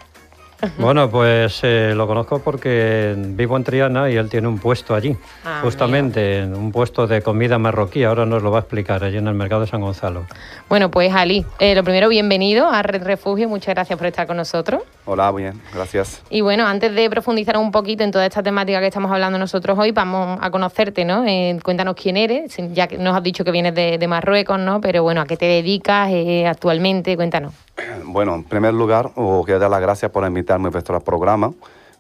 Bueno, 0.77 1.09
pues 1.09 1.59
eh, 1.63 1.93
lo 1.95 2.07
conozco 2.07 2.39
porque 2.39 3.13
vivo 3.17 3.57
en 3.57 3.63
Triana 3.63 4.09
y 4.09 4.15
él 4.15 4.29
tiene 4.29 4.47
un 4.47 4.59
puesto 4.59 4.95
allí, 4.95 5.15
Ah, 5.43 5.59
justamente, 5.61 6.39
en 6.39 6.55
un 6.55 6.71
puesto 6.71 7.07
de 7.07 7.21
comida 7.21 7.57
marroquí. 7.57 8.03
Ahora 8.03 8.25
nos 8.25 8.41
lo 8.41 8.51
va 8.51 8.59
a 8.59 8.61
explicar 8.61 9.03
allí 9.03 9.17
en 9.17 9.27
el 9.27 9.33
mercado 9.35 9.61
de 9.61 9.67
San 9.67 9.81
Gonzalo. 9.81 10.25
Bueno, 10.69 10.89
pues 10.89 11.13
Ali, 11.13 11.45
eh, 11.59 11.75
lo 11.75 11.83
primero, 11.83 12.09
bienvenido 12.09 12.67
a 12.67 12.81
Red 12.81 13.03
Refugio, 13.03 13.47
muchas 13.49 13.75
gracias 13.75 13.97
por 13.97 14.07
estar 14.07 14.27
con 14.27 14.37
nosotros. 14.37 14.83
Hola, 15.05 15.31
muy 15.31 15.43
bien, 15.43 15.61
gracias. 15.73 16.23
Y 16.29 16.41
bueno, 16.41 16.65
antes 16.65 16.93
de 16.95 17.09
profundizar 17.09 17.57
un 17.57 17.71
poquito 17.71 18.03
en 18.03 18.11
toda 18.11 18.25
esta 18.25 18.41
temática 18.41 18.79
que 18.79 18.87
estamos 18.87 19.11
hablando 19.11 19.37
nosotros 19.37 19.77
hoy, 19.77 19.91
vamos 19.91 20.39
a 20.41 20.49
conocerte, 20.49 21.05
¿no? 21.05 21.25
Eh, 21.25 21.59
cuéntanos 21.63 21.95
quién 21.95 22.17
eres, 22.17 22.55
ya 22.73 22.87
que 22.87 22.97
nos 22.97 23.15
has 23.15 23.23
dicho 23.23 23.43
que 23.43 23.51
vienes 23.51 23.75
de, 23.75 23.97
de 23.97 24.07
Marruecos, 24.07 24.57
¿no? 24.59 24.81
Pero 24.81 25.03
bueno, 25.03 25.21
¿a 25.21 25.25
qué 25.25 25.37
te 25.37 25.45
dedicas 25.45 26.09
eh, 26.11 26.47
actualmente? 26.47 27.15
Cuéntanos. 27.15 27.53
Bueno, 28.05 28.35
en 28.35 28.43
primer 28.43 28.73
lugar, 28.73 29.11
os 29.15 29.45
quiero 29.45 29.59
dar 29.59 29.69
las 29.69 29.81
gracias 29.81 30.11
por 30.11 30.25
invitarme 30.25 30.67
a 30.67 30.71
vuestro 30.71 30.99
programa. 31.01 31.53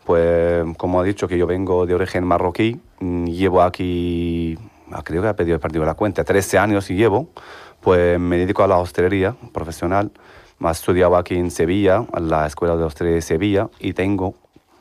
Pues, 0.03 0.63
como 0.77 0.99
ha 0.99 1.03
dicho, 1.03 1.27
que 1.27 1.37
yo 1.37 1.47
vengo 1.47 1.85
de 1.85 1.95
origen 1.95 2.23
marroquí, 2.23 2.79
mm, 2.99 3.25
llevo 3.25 3.61
aquí, 3.61 4.57
ah, 4.91 5.01
creo 5.03 5.21
que 5.21 5.29
he 5.29 5.33
perdido, 5.33 5.57
he 5.57 5.59
perdido 5.59 5.85
la 5.85 5.95
cuenta, 5.95 6.23
13 6.23 6.57
años 6.57 6.89
y 6.89 6.95
llevo. 6.95 7.29
Pues 7.81 8.19
me 8.19 8.37
dedico 8.37 8.63
a 8.63 8.67
la 8.67 8.77
hostelería 8.77 9.35
profesional. 9.53 10.11
He 10.59 10.71
estudiado 10.71 11.17
aquí 11.17 11.35
en 11.35 11.51
Sevilla, 11.51 12.05
en 12.15 12.29
la 12.29 12.47
Escuela 12.47 12.75
de 12.75 12.83
Hostelería 12.83 13.15
de 13.15 13.21
Sevilla, 13.21 13.69
y 13.79 13.93
tengo 13.93 14.35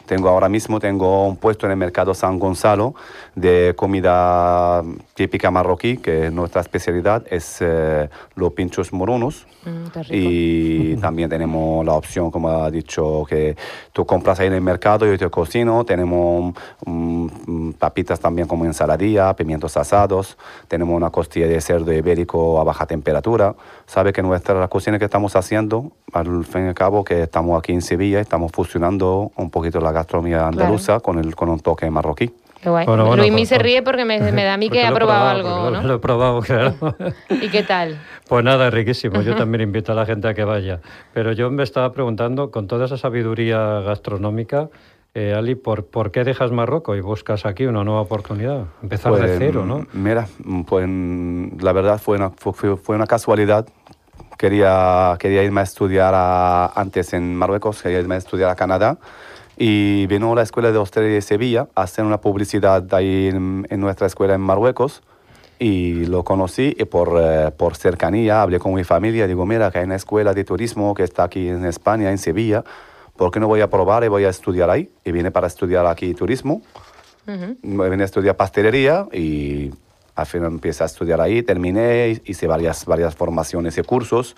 Tengo 0.06 0.28
ahora 0.28 0.49
mismo 0.49 0.80
tengo 0.80 1.26
un 1.26 1.37
puesto 1.37 1.66
en 1.66 1.73
el 1.73 1.78
mercado 1.78 2.14
San 2.14 2.38
Gonzalo 2.38 2.94
de 3.34 3.75
comida 3.76 4.82
típica 5.14 5.50
marroquí, 5.50 5.96
que 5.96 6.30
nuestra 6.30 6.61
especialidad 6.61 7.25
es 7.30 7.58
eh, 7.61 8.08
los 8.34 8.52
pinchos 8.52 8.92
morunos. 8.92 9.46
Mm. 9.64 10.00
Y 10.11 10.96
también 11.00 11.30
tenemos 11.30 11.84
la 11.87 11.94
opción, 11.94 12.30
como 12.30 12.49
ha 12.50 12.70
dicho, 12.70 13.25
que 13.28 13.56
tú 13.92 14.04
compras 14.04 14.40
ahí 14.40 14.49
en 14.49 14.54
el 14.54 14.61
mercado, 14.61 15.06
yo 15.06 15.16
te 15.16 15.30
cocino. 15.30 15.84
Tenemos 15.84 16.54
mm, 16.84 17.70
papitas 17.73 18.20
también 18.20 18.46
como 18.46 18.64
ensaladilla, 18.64 19.34
pimientos 19.34 19.76
asados. 19.76 20.37
Tenemos 20.68 20.94
una 20.94 21.11
costilla 21.11 21.46
de 21.46 21.61
cerdo 21.61 21.92
ibérico 21.92 22.61
a 22.61 22.64
baja 22.64 22.87
temperatura. 22.87 23.54
Sabe 23.87 24.12
que 24.12 24.23
nuestra 24.23 24.68
cocina 24.68 24.99
que 24.99 25.06
estamos 25.06 25.37
haciendo, 25.37 25.92
al 26.12 26.44
fin 26.44 26.66
y 26.66 26.68
al 26.68 26.75
cabo, 26.75 27.04
que 27.04 27.23
estamos 27.23 27.58
aquí 27.58 27.73
en 27.73 27.82
Sevilla, 27.82 28.20
estamos 28.20 28.52
fusionando 28.52 29.32
un 29.37 29.50
poquito 29.50 29.80
la 29.80 29.92
gastronomía 29.94 30.46
andaluza 30.48 31.00
con, 31.00 31.18
el, 31.18 31.34
con 31.34 31.48
un 31.48 31.60
toque 31.60 31.88
marroquí. 31.90 32.30
Qué 32.60 32.70
guay. 32.70 32.86
Bueno, 32.86 33.04
bueno, 33.06 33.22
Luismi 33.22 33.40
pues- 33.42 33.48
se 33.50 33.58
ríe 33.58 33.82
porque 33.82 34.04
me, 34.04 34.18
me 34.32 34.44
da 34.44 34.54
a 34.54 34.56
mí 34.56 34.68
que 34.70 34.84
ha 34.84 34.92
probado 34.92 35.34
porque 35.42 35.48
algo, 35.48 35.70
lo- 35.70 35.82
¿no? 35.82 35.88
Lo 35.88 35.94
he 35.94 35.98
probado, 35.98 36.40
claro. 36.40 36.74
¿Y 37.30 37.48
qué 37.48 37.62
tal? 37.62 37.98
Pues 38.28 38.44
nada, 38.44 38.70
riquísimo. 38.70 39.20
Yo 39.22 39.36
también 39.36 39.62
invito 39.62 39.92
a 39.92 39.94
la 39.94 40.06
gente 40.06 40.28
a 40.28 40.34
que 40.34 40.44
vaya. 40.44 40.80
Pero 41.12 41.32
yo 41.32 41.50
me 41.50 41.62
estaba 41.62 41.92
preguntando, 41.92 42.50
con 42.50 42.66
toda 42.66 42.86
esa 42.86 42.96
sabiduría 42.96 43.80
gastronómica, 43.80 44.68
eh, 45.16 45.34
Ali, 45.36 45.54
¿por, 45.54 45.84
¿por 45.86 46.10
qué 46.10 46.24
dejas 46.24 46.50
Marruecos 46.50 46.96
y 46.96 47.00
buscas 47.00 47.44
aquí 47.46 47.66
una 47.66 47.84
nueva 47.84 48.00
oportunidad? 48.00 48.64
Empezar 48.82 49.12
de 49.12 49.18
Pues, 49.20 49.36
cero, 49.38 49.64
¿no? 49.66 49.86
Mira, 49.92 50.26
pues 50.66 50.88
la 51.60 51.72
verdad 51.72 52.00
fue 52.00 52.16
una, 52.16 52.30
fue- 52.30 52.52
fue, 52.54 52.76
fue 52.78 52.96
una 52.96 53.06
casualidad. 53.06 53.66
Quería, 54.38 55.16
quería 55.18 55.42
irme 55.44 55.60
a 55.60 55.64
estudiar 55.64 56.12
a- 56.16 56.66
antes 56.74 57.12
en 57.12 57.36
Marruecos, 57.36 57.82
quería 57.82 58.00
irme 58.00 58.16
a 58.16 58.18
estudiar 58.18 58.50
a 58.50 58.56
Canadá. 58.56 58.98
Y 59.56 60.06
vino 60.06 60.32
a 60.32 60.37
la 60.37 60.42
Escuela 60.42 60.73
de 60.73 60.78
Hostelería 60.78 61.16
de 61.16 61.23
Sevilla 61.23 61.68
a 61.75 61.82
hacer 61.82 62.04
una 62.04 62.20
publicidad 62.20 62.92
ahí 62.92 63.28
en, 63.28 63.66
en 63.70 63.80
nuestra 63.80 64.06
escuela 64.06 64.34
en 64.34 64.40
Marruecos. 64.40 65.02
Y 65.58 66.06
lo 66.06 66.25
conocí 66.25 66.75
y 66.76 66.84
por, 66.84 67.16
eh, 67.20 67.52
por 67.56 67.76
cercanía 67.76 68.42
hablé 68.42 68.58
con 68.58 68.75
mi 68.75 68.82
familia. 68.82 69.26
Digo, 69.26 69.46
mira, 69.46 69.70
que 69.70 69.78
hay 69.78 69.84
una 69.84 69.94
escuela 69.94 70.34
de 70.34 70.44
turismo 70.44 70.94
que 70.94 71.04
está 71.04 71.25
aquí 71.25 71.49
en 71.49 71.64
España, 71.64 72.11
en 72.11 72.18
Sevilla. 72.18 72.64
¿Por 73.16 73.30
qué 73.30 73.38
no 73.38 73.46
voy 73.46 73.61
a 73.61 73.70
probar 73.70 74.02
y 74.02 74.08
voy 74.08 74.25
a 74.25 74.30
estudiar 74.30 74.68
ahí? 74.70 74.90
Y 75.04 75.12
vine 75.12 75.30
para 75.30 75.46
estudiar 75.46 75.87
aquí 75.87 76.12
turismo. 76.14 76.61
Ujú. 77.26 77.56
Me 77.62 77.88
vine 77.88 78.02
a 78.02 78.06
estudiar 78.06 78.37
pastelería 78.37 79.06
y 79.12 79.70
al 80.16 80.26
final 80.26 80.49
empecé 80.49 80.82
a 80.82 80.87
estudiar 80.87 81.20
ahí, 81.20 81.42
terminé, 81.42 82.20
hice 82.25 82.46
varias, 82.49 82.84
varias 82.84 83.14
formaciones 83.14 83.78
y 83.78 83.82
cursos. 83.82 84.34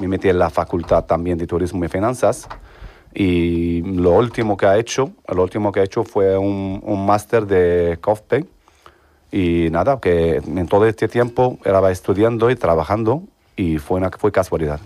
Me 0.00 0.08
metí 0.08 0.28
en 0.28 0.38
la 0.38 0.50
facultad 0.50 1.04
también 1.04 1.38
de 1.38 1.46
turismo 1.46 1.84
y 1.84 1.88
finanzas. 1.88 2.48
Y 3.14 3.82
lo 3.82 4.12
último 4.12 4.56
que 4.56 4.66
ha 4.66 4.78
hecho, 4.78 5.12
lo 5.28 5.42
último 5.42 5.72
que 5.72 5.80
ha 5.80 5.84
hecho 5.84 6.04
fue 6.04 6.36
un, 6.38 6.80
un 6.84 7.06
máster 7.06 7.46
de 7.46 7.98
COFPE. 8.00 8.46
Y 9.32 9.68
nada, 9.70 10.00
que 10.00 10.36
en 10.36 10.66
todo 10.66 10.86
este 10.86 11.08
tiempo 11.08 11.58
era 11.64 11.90
estudiando 11.90 12.50
y 12.50 12.56
trabajando 12.56 13.22
y 13.56 13.78
fue 13.78 13.98
una 13.98 14.10
fue 14.10 14.32
casualidad. 14.32 14.80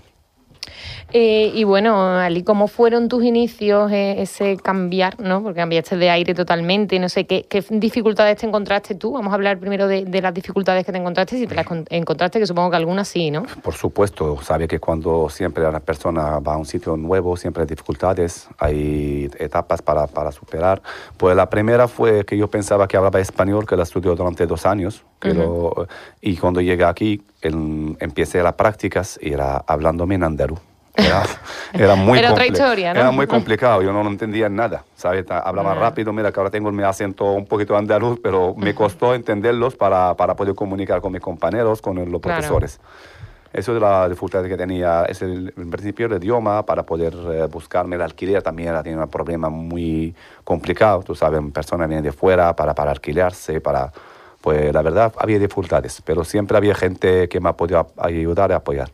Eh, 1.13 1.53
y 1.55 1.65
bueno, 1.65 2.09
Ali, 2.17 2.43
¿cómo 2.43 2.67
fueron 2.67 3.09
tus 3.09 3.23
inicios, 3.25 3.93
eh, 3.93 4.17
ese 4.23 4.57
cambiar, 4.57 5.21
¿no? 5.21 5.43
Porque 5.43 5.61
cambiaste 5.61 5.97
de 5.97 6.11
aire 6.11 6.35
totalmente, 6.35 6.99
no 6.99 7.09
sé, 7.09 7.25
¿qué, 7.27 7.45
qué 7.49 7.65
dificultades 7.71 8.39
te 8.39 8.47
encontraste 8.47 8.95
tú? 8.97 9.13
Vamos 9.13 9.31
a 9.31 9.35
hablar 9.35 9.59
primero 9.59 9.87
de, 9.87 10.05
de 10.05 10.21
las 10.23 10.35
dificultades 10.35 10.85
que 10.85 10.91
te 10.93 10.99
encontraste, 10.99 11.37
si 11.39 11.47
te 11.47 11.55
las 11.55 11.67
con- 11.67 11.85
encontraste, 11.91 12.41
que 12.41 12.47
supongo 12.47 12.71
que 12.71 12.77
algunas 12.77 13.07
sí, 13.07 13.31
¿no? 13.31 13.45
Por 13.63 13.75
supuesto, 13.75 14.41
sabe 14.43 14.67
que 14.67 14.81
cuando 14.81 15.29
siempre 15.31 15.67
una 15.69 15.81
persona 15.81 16.41
va 16.41 16.55
a 16.55 16.57
un 16.57 16.67
sitio 16.67 16.97
nuevo, 16.97 17.37
siempre 17.37 17.63
hay 17.63 17.69
dificultades, 17.69 18.49
hay 18.59 19.31
etapas 19.39 19.83
para, 19.83 20.07
para 20.09 20.33
superar. 20.33 20.83
Pues 21.17 21.37
la 21.37 21.49
primera 21.49 21.87
fue 21.87 22.25
que 22.25 22.37
yo 22.37 22.49
pensaba 22.49 22.89
que 22.89 22.97
hablaba 22.97 23.21
español, 23.21 23.67
que 23.67 23.77
la 23.77 23.85
estudió 23.85 24.17
durante 24.17 24.47
dos 24.47 24.67
años, 24.67 25.05
que 25.21 25.33
lo- 25.35 25.87
y 26.21 26.37
cuando 26.37 26.61
llegué 26.61 26.85
aquí, 26.85 27.23
el- 27.49 27.97
empecé 28.01 28.43
las 28.43 28.55
prácticas 28.55 29.19
y 29.23 29.33
era 29.33 29.59
hablándome 29.67 30.15
en 30.17 30.25
andaluz. 30.25 30.59
Era, 30.97 31.23
era 31.73 31.95
muy 31.97 32.19
Era 32.19 32.33
otra 32.33 32.47
historia, 32.47 32.95
¿no? 32.95 33.01
Era 33.01 33.11
muy 33.11 33.27
complicado, 33.27 33.83
yo 33.83 33.93
no 33.93 34.03
lo 34.03 34.09
entendía 34.09 34.49
nada, 34.49 34.85
¿sabes? 34.95 35.25
Hablaba 35.29 35.75
rápido, 35.75 36.13
mira 36.13 36.31
que 36.33 36.39
ahora 36.41 36.51
tengo 36.51 36.71
mi 36.73 36.83
acento 36.85 37.33
un 37.33 37.47
poquito 37.47 37.77
andaluz, 37.77 38.19
pero 38.23 38.55
me 38.57 38.75
costó 38.75 39.15
entenderlos 39.15 39.75
para, 39.77 40.15
para 40.15 40.35
poder 40.35 40.55
comunicar 40.55 41.01
con 41.01 41.13
mis 41.13 41.21
compañeros, 41.21 41.83
con 41.83 41.97
los 41.97 42.05
Claro. 42.07 42.21
profesores. 42.21 42.81
Eso 43.53 43.75
es 43.75 43.81
la 43.81 44.09
dificultad 44.09 44.45
que 44.45 44.57
tenía, 44.57 45.05
es 45.05 45.23
el, 45.23 45.53
en 45.57 45.71
principio 45.71 46.07
el 46.07 46.15
idioma, 46.15 46.65
para 46.67 46.83
poder 46.85 47.13
eh, 47.15 47.47
buscarme 47.51 47.95
el 47.97 48.03
alquiler 48.03 48.43
también 48.43 48.71
era 48.71 48.83
tenía 48.83 48.99
un 48.99 49.09
problema 49.09 49.49
muy 49.49 50.13
complicado, 50.43 51.03
tú 51.05 51.15
sabes, 51.15 51.39
una 51.41 51.53
persona 51.53 51.87
viene 51.87 52.03
de 52.03 52.11
fuera 52.13 52.55
para, 52.57 52.75
para 52.75 52.91
alquilarse, 52.93 53.61
para... 53.61 53.93
Pues 54.45 54.75
la 54.75 54.83
verdad 54.83 55.11
había 55.17 55.39
dificultades, 55.39 56.03
pero 56.05 56.23
siempre 56.23 56.59
había 56.59 56.75
gente 56.75 57.31
que 57.31 57.41
me 57.41 57.49
ha 57.49 57.55
podido 57.55 57.87
ayudar 57.97 58.51
y 58.51 58.53
apoyar. 58.53 58.91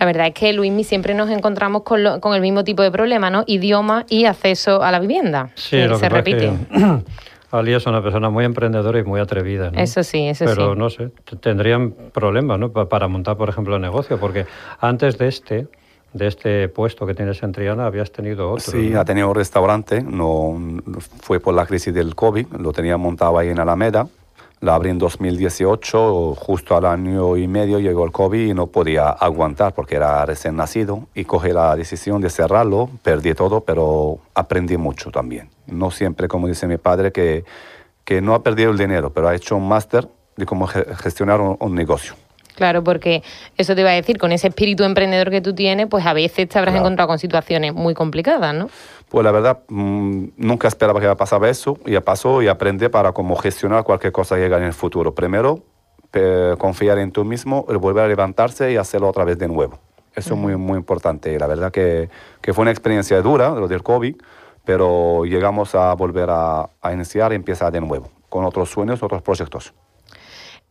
La 0.00 0.06
verdad 0.06 0.26
es 0.26 0.34
que, 0.34 0.52
Luismi, 0.52 0.82
siempre 0.82 1.14
nos 1.14 1.30
encontramos 1.30 1.84
con, 1.84 2.02
lo- 2.02 2.20
con 2.20 2.34
el 2.34 2.40
mismo 2.40 2.64
tipo 2.64 2.82
de 2.82 2.90
problema, 2.90 3.30
¿no? 3.30 3.44
Idioma 3.46 4.04
y 4.08 4.24
acceso 4.24 4.82
a 4.82 4.90
la 4.90 4.98
vivienda. 4.98 5.50
Sí, 5.54 5.76
que 5.76 5.86
lo 5.86 5.94
se 5.94 6.08
que 6.08 6.08
repite. 6.08 6.38
que 6.50 7.02
Ali 7.52 7.74
es 7.74 7.86
una 7.86 8.02
persona 8.02 8.28
muy 8.28 8.44
emprendedora 8.44 8.98
y 8.98 9.04
muy 9.04 9.20
atrevida. 9.20 9.70
¿no? 9.70 9.78
Eso 9.78 10.02
sí, 10.02 10.26
eso 10.26 10.46
Pero 10.46 10.72
sí. 10.72 10.78
no 10.80 10.90
sé, 10.90 11.10
tendrían 11.40 11.92
problemas 12.12 12.58
¿no? 12.58 12.72
Pa- 12.72 12.88
para 12.88 13.06
montar, 13.06 13.36
por 13.36 13.48
ejemplo, 13.50 13.76
el 13.76 13.82
negocio, 13.82 14.18
porque 14.18 14.46
antes 14.80 15.16
de 15.16 15.28
este, 15.28 15.68
de 16.12 16.26
este 16.26 16.68
puesto 16.70 17.06
que 17.06 17.14
tienes 17.14 17.40
en 17.44 17.52
Triana, 17.52 17.86
habías 17.86 18.10
tenido 18.10 18.50
otro. 18.50 18.72
Sí, 18.72 18.90
¿no? 18.90 19.00
ha 19.00 19.04
tenido 19.04 19.28
un 19.28 19.36
restaurante, 19.36 20.02
no 20.02 20.58
fue 21.20 21.38
por 21.38 21.54
la 21.54 21.66
crisis 21.66 21.94
del 21.94 22.16
COVID, 22.16 22.46
lo 22.58 22.72
tenía 22.72 22.96
montado 22.96 23.38
ahí 23.38 23.50
en 23.50 23.60
Alameda, 23.60 24.08
la 24.62 24.76
abrí 24.76 24.90
en 24.90 24.98
2018, 24.98 26.34
justo 26.36 26.76
al 26.76 26.86
año 26.86 27.36
y 27.36 27.46
medio 27.48 27.78
llegó 27.80 28.04
el 28.04 28.12
COVID 28.12 28.46
y 28.50 28.54
no 28.54 28.68
podía 28.68 29.08
aguantar 29.08 29.74
porque 29.74 29.96
era 29.96 30.24
recién 30.24 30.56
nacido 30.56 31.08
y 31.14 31.24
cogí 31.24 31.50
la 31.50 31.74
decisión 31.76 32.20
de 32.20 32.30
cerrarlo, 32.30 32.88
perdí 33.02 33.34
todo, 33.34 33.60
pero 33.62 34.18
aprendí 34.34 34.76
mucho 34.76 35.10
también. 35.10 35.50
No 35.66 35.90
siempre, 35.90 36.28
como 36.28 36.46
dice 36.46 36.66
mi 36.68 36.78
padre, 36.78 37.10
que, 37.12 37.44
que 38.04 38.20
no 38.20 38.34
ha 38.34 38.42
perdido 38.42 38.70
el 38.70 38.78
dinero, 38.78 39.10
pero 39.12 39.28
ha 39.28 39.34
hecho 39.34 39.56
un 39.56 39.68
máster 39.68 40.08
de 40.36 40.46
cómo 40.46 40.66
ge- 40.68 40.86
gestionar 40.96 41.40
un- 41.40 41.56
un 41.58 41.74
negocio. 41.74 42.14
Claro, 42.54 42.84
porque 42.84 43.22
eso 43.56 43.74
te 43.74 43.80
iba 43.80 43.90
a 43.90 43.94
decir, 43.94 44.18
con 44.18 44.30
ese 44.30 44.46
espíritu 44.48 44.84
emprendedor 44.84 45.30
que 45.30 45.40
tú 45.40 45.54
tienes, 45.54 45.86
pues 45.88 46.04
a 46.06 46.12
veces 46.12 46.48
te 46.48 46.58
habrás 46.58 46.72
Claro. 46.74 46.86
encontrado 46.86 47.08
con 47.08 47.18
situaciones 47.18 47.72
muy 47.74 47.94
complicadas, 47.94 48.54
¿no? 48.54 48.68
Pues 49.12 49.24
la 49.24 49.30
verdad, 49.30 49.58
mm, 49.68 50.28
nunca 50.38 50.68
esperaba 50.68 50.98
que 50.98 51.14
pasaba 51.16 51.50
eso, 51.50 51.76
y 51.84 51.92
ya 51.92 52.00
pasó 52.00 52.40
y 52.40 52.48
aprendí 52.48 52.88
para 52.88 53.12
cómo 53.12 53.36
gestionar 53.36 53.84
cualquier 53.84 54.10
cosa 54.10 54.36
que 54.36 54.40
llega 54.40 54.56
en 54.56 54.62
el 54.64 54.72
futuro. 54.72 55.14
Primero, 55.14 55.58
pe- 56.10 56.54
confiar 56.56 56.96
en 56.98 57.12
tú 57.12 57.22
mismo, 57.22 57.64
volver 57.64 58.04
a 58.04 58.08
levantarse 58.08 58.72
y 58.72 58.78
hacerlo 58.78 59.10
otra 59.10 59.24
vez 59.26 59.36
de 59.36 59.48
nuevo. 59.48 59.78
Eso 60.16 60.32
es 60.32 60.40
muy, 60.40 60.56
muy 60.56 60.78
importante. 60.78 61.38
La 61.38 61.46
verdad 61.46 61.70
que, 61.70 62.08
que 62.40 62.54
fue 62.54 62.62
una 62.62 62.70
experiencia 62.70 63.20
dura, 63.20 63.50
lo 63.50 63.68
del 63.68 63.82
COVID, 63.82 64.16
pero 64.64 65.26
llegamos 65.26 65.74
a 65.74 65.92
volver 65.92 66.30
a, 66.30 66.70
a 66.80 66.92
iniciar 66.94 67.32
y 67.32 67.36
empezar 67.36 67.70
de 67.70 67.82
nuevo, 67.82 68.08
con 68.30 68.46
otros 68.46 68.70
sueños, 68.70 69.02
otros 69.02 69.20
proyectos. 69.20 69.74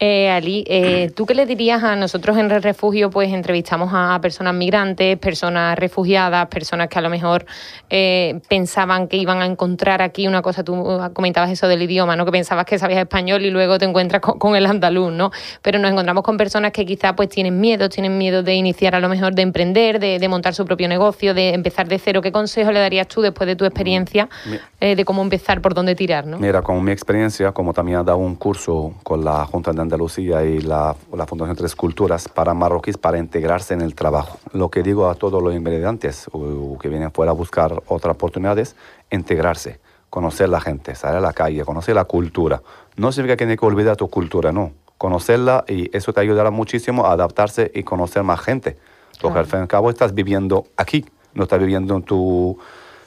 Eh, 0.03 0.31
Ali, 0.31 0.63
eh, 0.67 1.12
¿tú 1.15 1.27
qué 1.27 1.36
le 1.36 1.46
dirías 1.46 1.84
a 1.84 1.96
nosotros 1.96 2.36
en 2.36 2.50
Red 2.50 2.63
Refugio? 2.63 3.12
Pues 3.12 3.31
entrevistamos 3.31 3.91
a 3.93 4.17
personas 4.20 4.55
migrantes, 4.55 5.15
personas 5.20 5.77
refugiadas, 5.77 6.48
personas 6.48 6.88
que 6.88 6.98
a 6.98 7.03
lo 7.03 7.10
mejor 7.12 7.46
eh, 7.88 8.39
pensaban 8.50 9.08
que 9.08 9.17
iban 9.17 9.43
a 9.43 9.46
encontrar 9.46 10.01
aquí 10.01 10.27
una 10.27 10.41
cosa, 10.41 10.63
tú 10.63 11.00
comentabas 11.13 11.51
eso 11.51 11.67
del 11.67 11.84
idioma, 11.84 12.15
¿no? 12.15 12.25
Que 12.25 12.31
pensabas 12.31 12.65
que 12.65 12.79
sabías 12.79 13.00
español 13.00 13.46
y 13.46 13.51
luego 13.51 13.77
te 13.77 13.86
encuentras 13.86 14.24
con, 14.24 14.39
con 14.39 14.55
el 14.55 14.65
andaluz, 14.65 15.12
¿no? 15.13 15.29
Pero 15.62 15.77
nos 15.77 15.91
encontramos 15.91 16.24
con 16.24 16.36
personas 16.36 16.72
que 16.72 16.84
quizá 16.84 17.15
pues 17.15 17.29
tienen 17.29 17.60
miedo, 17.60 17.88
tienen 17.88 18.17
miedo 18.17 18.41
de 18.41 18.55
iniciar 18.55 18.96
a 18.96 19.00
lo 19.00 19.08
mejor 19.08 19.36
de 19.36 19.43
emprender, 19.43 20.00
de, 20.00 20.17
de 20.17 20.27
montar 20.27 20.55
su 20.55 20.65
propio 20.65 20.88
negocio, 20.88 21.36
de 21.36 21.50
empezar 21.53 21.88
de 21.88 22.00
cero. 22.00 22.24
¿Qué 22.24 22.31
consejo 22.31 22.72
le 22.72 22.79
darías 22.79 23.08
tú 23.08 23.22
después 23.22 23.46
de 23.46 23.55
tu 23.55 23.65
experiencia 23.65 24.27
Mi- 24.50 24.58
eh, 24.79 24.96
de 24.96 25.05
cómo 25.05 25.22
empezar, 25.22 25.62
por 25.62 25.75
dónde 25.75 25.93
tirar, 25.93 26.25
¿no? 26.25 26.39
Mira, 26.39 26.63
con 26.63 26.84
mi 26.84 26.91
experiencia, 26.91 27.51
como 27.51 27.72
también 27.72 28.00
he 28.00 28.03
dado 28.03 28.17
un 28.17 28.34
curso 28.34 28.96
con 29.03 29.24
la 29.24 29.46
Junta 29.46 29.72
de 29.72 29.91
Andalucía 29.92 30.46
y 30.46 30.62
la, 30.62 30.96
la 31.14 31.28
Fundación 31.28 31.58
Tres 31.58 31.76
Culturas 31.76 32.30
para 32.30 32.54
marroquíes 32.54 32.98
para 32.98 33.18
integrarse 33.18 33.74
en 33.74 33.82
el 33.82 33.94
trabajo. 33.94 34.40
Lo 34.54 34.70
que 34.70 34.84
digo 34.84 35.10
a 35.10 35.16
todos 35.16 35.44
los 35.44 35.54
inmigrantes 35.54 36.30
o, 36.32 36.40
o 36.40 36.78
que 36.80 36.88
vienen 36.88 37.12
fuera 37.12 37.32
a 37.32 37.34
buscar 37.34 37.84
otras 37.88 38.16
oportunidades, 38.16 38.78
integrarse, 39.12 39.82
conocer 40.10 40.48
la 40.48 40.62
gente, 40.62 40.96
salir 40.96 41.18
a 41.18 41.22
la 41.22 41.34
calle, 41.34 41.66
conocer 41.66 41.96
la 41.96 42.06
cultura. 42.06 42.62
No 42.96 43.12
significa 43.12 43.34
que 43.34 43.46
tienes 43.46 43.60
que 43.60 43.66
olvidar 43.66 43.98
tu 43.98 44.10
cultura, 44.10 44.54
no. 44.54 44.72
Conocerla 44.98 45.66
y 45.68 45.96
eso 45.96 46.14
te 46.14 46.22
ayudará 46.22 46.52
muchísimo 46.52 47.06
a 47.06 47.12
adaptarse 47.12 47.70
y 47.75 47.84
conocer 47.84 48.24
más 48.24 48.40
gente. 48.40 48.77
Porque 49.22 49.40
al 49.40 49.46
fin 49.46 49.60
y 49.60 49.62
al 49.64 49.68
cabo 49.68 49.90
estás 49.90 50.14
viviendo 50.14 50.68
aquí, 50.77 51.06
no 51.34 51.44
estás 51.44 51.60
viviendo 51.60 51.98
en 51.98 52.04
tu, 52.04 52.58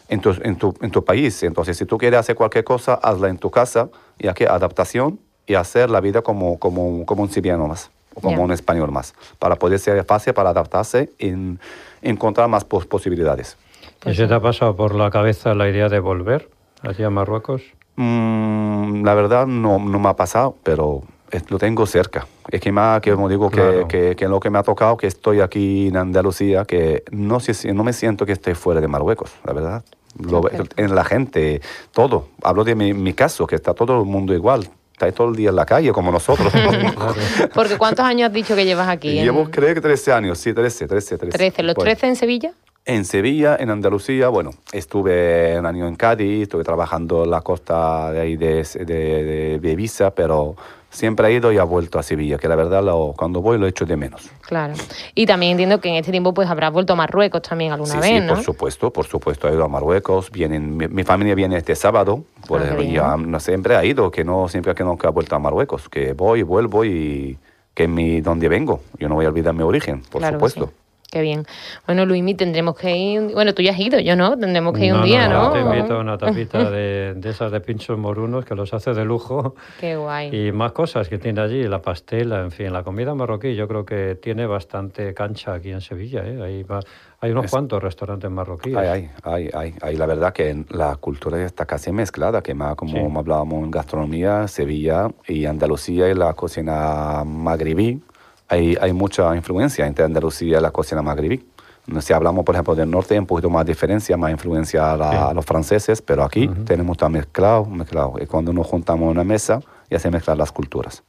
en 0.09 0.20
tu, 0.20 0.37
en 0.42 0.57
tu, 0.57 0.75
en 0.83 0.90
tu 0.90 1.03
país. 1.03 1.42
Entonces, 1.44 1.79
si 1.79 1.87
tú 1.87 1.97
quieres 1.97 2.20
hacer 2.20 2.37
cualquier 2.37 2.64
cosa, 2.64 2.94
hazla 2.94 3.31
en 3.31 3.38
tu 3.38 3.51
casa 3.51 3.88
y 4.18 4.29
aquí 4.29 4.44
adaptación 4.44 5.18
y 5.46 5.54
hacer 5.54 5.90
la 5.90 6.00
vida 6.00 6.22
como, 6.22 6.59
como, 6.59 7.04
como 7.07 7.22
un 7.22 7.30
siriano 7.30 7.66
más, 7.66 7.90
o 8.14 8.20
como 8.20 8.37
Ya. 8.38 8.42
un 8.44 8.52
español 8.52 8.90
más, 8.90 9.14
para 9.38 9.57
poder 9.57 9.78
ser 9.78 10.02
fácil 10.04 10.33
para 10.35 10.50
adaptarse 10.50 11.11
y 11.18 11.33
encontrar 12.02 12.48
más 12.48 12.64
pos- 12.64 12.87
posibilidades. 12.87 13.57
¿Y 14.07 14.14
se 14.14 14.26
te 14.26 14.35
ha 14.35 14.40
pasado 14.40 14.76
por 14.76 14.94
la 14.94 15.11
cabeza 15.11 15.54
la 15.54 15.68
idea 15.68 15.88
de 15.88 15.98
volver 16.00 16.50
allí 16.83 17.02
a 17.04 17.11
Marruecos? 17.11 17.62
Mm, 17.96 19.04
la 19.04 19.14
verdad 19.14 19.46
no, 19.46 19.78
no 19.78 19.98
me 19.98 20.09
ha 20.09 20.16
pasado, 20.16 20.57
pero 20.62 21.02
lo 21.48 21.59
tengo 21.59 21.87
cerca. 21.87 22.26
Es 22.48 22.61
que 22.61 22.70
más, 22.72 23.00
que 23.00 23.12
como 23.12 23.28
digo, 23.28 23.50
que, 23.50 23.57
Claro. 23.57 23.88
que, 23.88 24.14
que 24.16 24.28
lo 24.28 24.40
que 24.40 24.50
me 24.50 24.59
ha 24.59 24.62
tocado, 24.62 24.96
que 24.96 25.07
estoy 25.07 25.40
aquí 25.40 25.88
en 25.88 25.96
Andalucía, 25.96 26.64
que 26.64 27.02
no, 27.11 27.38
no 27.72 27.85
me 27.85 27.92
siento 27.92 28.24
que 28.26 28.33
esté 28.33 28.54
fuera 28.54 28.80
de 28.80 28.88
Marruecos, 28.88 29.30
la 29.44 29.52
verdad. 29.52 29.85
Lo 30.16 30.42
en 30.76 30.94
la 30.94 31.02
gente, 31.04 31.61
todo. 31.92 32.28
Hablo 32.44 32.62
de 32.62 32.76
mi, 32.76 32.94
mi 32.94 33.14
caso, 33.14 33.48
que 33.48 33.57
está 33.57 33.74
todo 33.74 33.98
el 34.00 34.07
mundo 34.07 34.33
igual. 34.33 34.68
Está 34.94 35.07
ahí 35.07 35.12
todo 35.12 35.28
el 35.30 35.35
día 35.35 35.48
en 35.50 35.57
la 35.57 35.66
calle, 35.66 35.90
como 35.90 36.12
nosotros. 36.12 36.52
Porque 37.54 37.76
¿cuántos 37.76 38.04
años 38.04 38.28
has 38.28 38.33
dicho 38.33 38.54
que 38.54 38.64
llevas 38.64 38.87
aquí? 38.88 39.18
En- 39.18 39.24
Llevo, 39.24 39.50
creo 39.50 39.74
que 39.74 39.80
13 39.80 40.12
años, 40.12 40.38
sí, 40.38 40.54
13, 40.54 40.87
13, 40.87 41.18
13. 41.18 41.37
13. 41.37 41.62
¿Los 41.64 41.74
Pues, 41.74 41.85
13 41.87 42.07
en 42.07 42.16
Sevilla? 42.16 42.52
En 42.87 43.05
Sevilla, 43.07 43.57
en 43.59 43.70
Andalucía, 43.70 44.29
bueno, 44.29 44.51
estuve 44.73 45.59
un 45.59 45.64
año 45.66 45.88
en 45.88 45.97
Cádiz, 45.97 46.42
estuve 46.42 46.64
trabajando 46.64 47.25
en 47.25 47.31
la 47.31 47.40
costa 47.40 48.12
de 48.12 48.20
ahí 48.20 48.37
de, 48.37 48.62
de, 48.85 49.59
de 49.59 49.70
Ibiza, 49.73 50.11
pero 50.14 50.55
siempre 50.90 51.29
he 51.29 51.33
ido 51.33 51.51
y 51.51 51.57
he 51.57 51.62
vuelto 51.62 51.99
a 51.99 52.03
Sevilla, 52.03 52.37
que 52.37 52.47
la 52.47 52.57
verdad 52.57 52.83
lo- 52.85 53.14
cuando 53.16 53.40
voy 53.40 53.59
lo 53.59 53.66
echo 53.66 53.87
de 53.87 53.97
menos. 53.97 54.31
Claro. 54.42 54.75
Y 55.14 55.25
también 55.27 55.53
entiendo 55.53 55.81
que 55.81 55.88
en 55.88 55.94
este 55.97 56.11
tiempo 56.11 56.35
pues 56.35 56.49
habrás 56.49 56.73
vuelto 56.73 56.92
a 56.92 56.97
Marruecos 56.97 57.40
también 57.42 57.73
alguna 57.73 57.94
sí, 57.94 57.99
vez, 58.01 58.20
sí, 58.20 58.27
¿no? 58.27 58.35
por 58.35 58.44
supuesto, 58.44 58.92
por 58.92 59.07
supuesto, 59.07 59.49
he 59.49 59.55
ido 59.55 59.64
a 59.64 59.68
Marruecos, 59.68 60.31
vienen, 60.31 60.77
mi, 60.77 60.87
mi 60.87 61.05
familia 61.05 61.35
viene 61.35 61.57
este 61.57 61.75
sábado, 61.75 62.25
por, 62.47 62.61
Ah, 62.62 62.81
ya 62.83 63.16
no 63.16 63.40
siempre 63.40 63.77
ha 63.77 63.85
ido, 63.85 64.11
que 64.11 64.25
no 64.25 64.47
siempre 64.49 64.75
que 64.75 64.85
nunca 64.85 65.09
he 65.09 65.11
vuelto 65.11 65.35
a 65.35 65.38
Marruecos, 65.38 65.88
que 65.88 66.12
voy, 66.12 66.42
vuelvo 66.42 66.85
y 66.85 67.38
que 67.73 67.85
es 67.85 67.88
mi, 67.88 68.20
donde 68.20 68.49
vengo, 68.49 68.83
yo 68.99 69.09
no 69.09 69.14
voy 69.16 69.25
a 69.25 69.29
olvidar 69.31 69.55
mi 69.55 69.62
origen, 69.62 70.03
por 70.03 70.20
Claro 70.20 70.37
supuesto. 70.37 70.70
Qué 71.14 71.22
bien. 71.22 71.46
Bueno, 71.87 72.05
Luismi, 72.07 72.35
tendremos 72.35 72.74
que 72.77 72.96
ir. 72.96 73.20
un- 73.20 73.33
Bueno, 73.35 73.55
tú 73.55 73.62
ya 73.62 73.70
has 73.70 73.79
ido, 73.79 74.00
yo 74.00 74.16
no. 74.16 74.37
Tendremos 74.37 74.77
que 74.77 74.87
ir 74.87 74.92
un 74.94 75.00
No, 75.00 75.07
día, 75.07 75.29
no, 75.29 75.44
¿no? 75.44 75.53
Te 75.53 75.61
invito 75.61 75.94
a 75.94 76.00
una 76.00 76.18
tapita 76.18 76.59
de, 76.72 77.14
de 77.14 77.31
esas 77.31 77.53
de 77.53 77.61
pinchos 77.61 77.96
morunos 77.96 78.44
que 78.44 78.57
los 78.57 78.74
hace 78.74 78.94
de 78.94 79.05
lujo 79.05 79.55
Qué 79.79 79.94
guay. 79.94 80.35
y 80.48 80.50
más 80.50 80.72
cosas 80.72 81.09
que 81.09 81.18
tiene 81.18 81.40
allí, 81.40 81.62
la 81.68 81.81
pastela, 81.81 82.40
en 82.40 82.50
fin, 82.50 82.72
la 82.72 82.83
comida 82.83 83.14
marroquí 83.14 83.55
yo 83.55 83.68
creo 83.68 83.85
que 83.85 84.16
tiene 84.16 84.44
bastante 84.46 85.14
cancha 85.14 85.55
aquí 85.55 85.70
en 85.70 85.81
Sevilla. 85.81 86.22
¿eh? 86.27 86.42
Hay, 86.42 86.62
va- 86.64 86.81
hay 87.20 87.31
unos 87.31 87.44
Es- 87.44 87.50
cuantos 87.53 87.81
restaurantes 87.81 88.29
marroquíes. 88.29 88.77
Hay, 88.77 89.09
hay, 89.22 89.50
hay, 89.55 89.74
hay. 89.81 89.96
La 89.96 90.07
verdad 90.07 90.33
que 90.33 90.64
la 90.70 90.96
cultura 90.96 91.40
está 91.44 91.64
casi 91.64 91.92
mezclada, 91.92 92.42
que 92.42 92.55
más 92.55 92.74
como 92.74 92.92
Sí. 92.92 93.16
hablábamos 93.16 93.62
en 93.62 93.70
gastronomía, 93.70 94.48
Sevilla 94.48 95.09
y 95.29 95.44
Andalucía 95.46 96.09
y 96.11 96.14
la 96.14 96.35
cocina 96.35 97.22
magrebí, 97.24 98.03
hay, 98.48 98.76
hay 98.80 98.92
mucha 98.92 99.35
influencia 99.37 99.87
entre 99.87 100.04
Andalucía 100.04 100.59
y 100.59 100.61
la 100.61 100.70
cocina 100.70 101.02
magrebí. 101.02 101.44
Si 102.00 102.12
hablamos, 102.14 102.44
por 102.46 102.54
ejemplo, 102.54 102.74
del 102.74 102.90
norte, 102.90 103.12
hay 103.14 103.20
un 103.20 103.26
poquito 103.26 103.50
más 103.50 103.66
diferencia, 103.66 104.16
más 104.16 104.30
influencia 104.30 104.92
a, 104.92 104.96
la- 104.96 105.11
Sí. 105.11 105.16
a 105.18 105.35
los 105.35 105.44
franceses, 105.44 106.00
pero 106.00 106.24
aquí 106.24 106.48
tenemos 106.64 106.96
todo 106.96 107.11
mezclado, 107.11 107.66
mezclado. 107.66 108.14
Y 108.20 108.26
cuando 108.26 108.52
nos 108.54 108.66
juntamos 108.66 109.02
en 109.04 109.11
una 109.11 109.24
mesa, 109.24 109.61
ya 109.90 109.98
se 109.98 110.11
mezclan 110.11 110.38
las 110.38 110.50
culturas. 110.50 111.02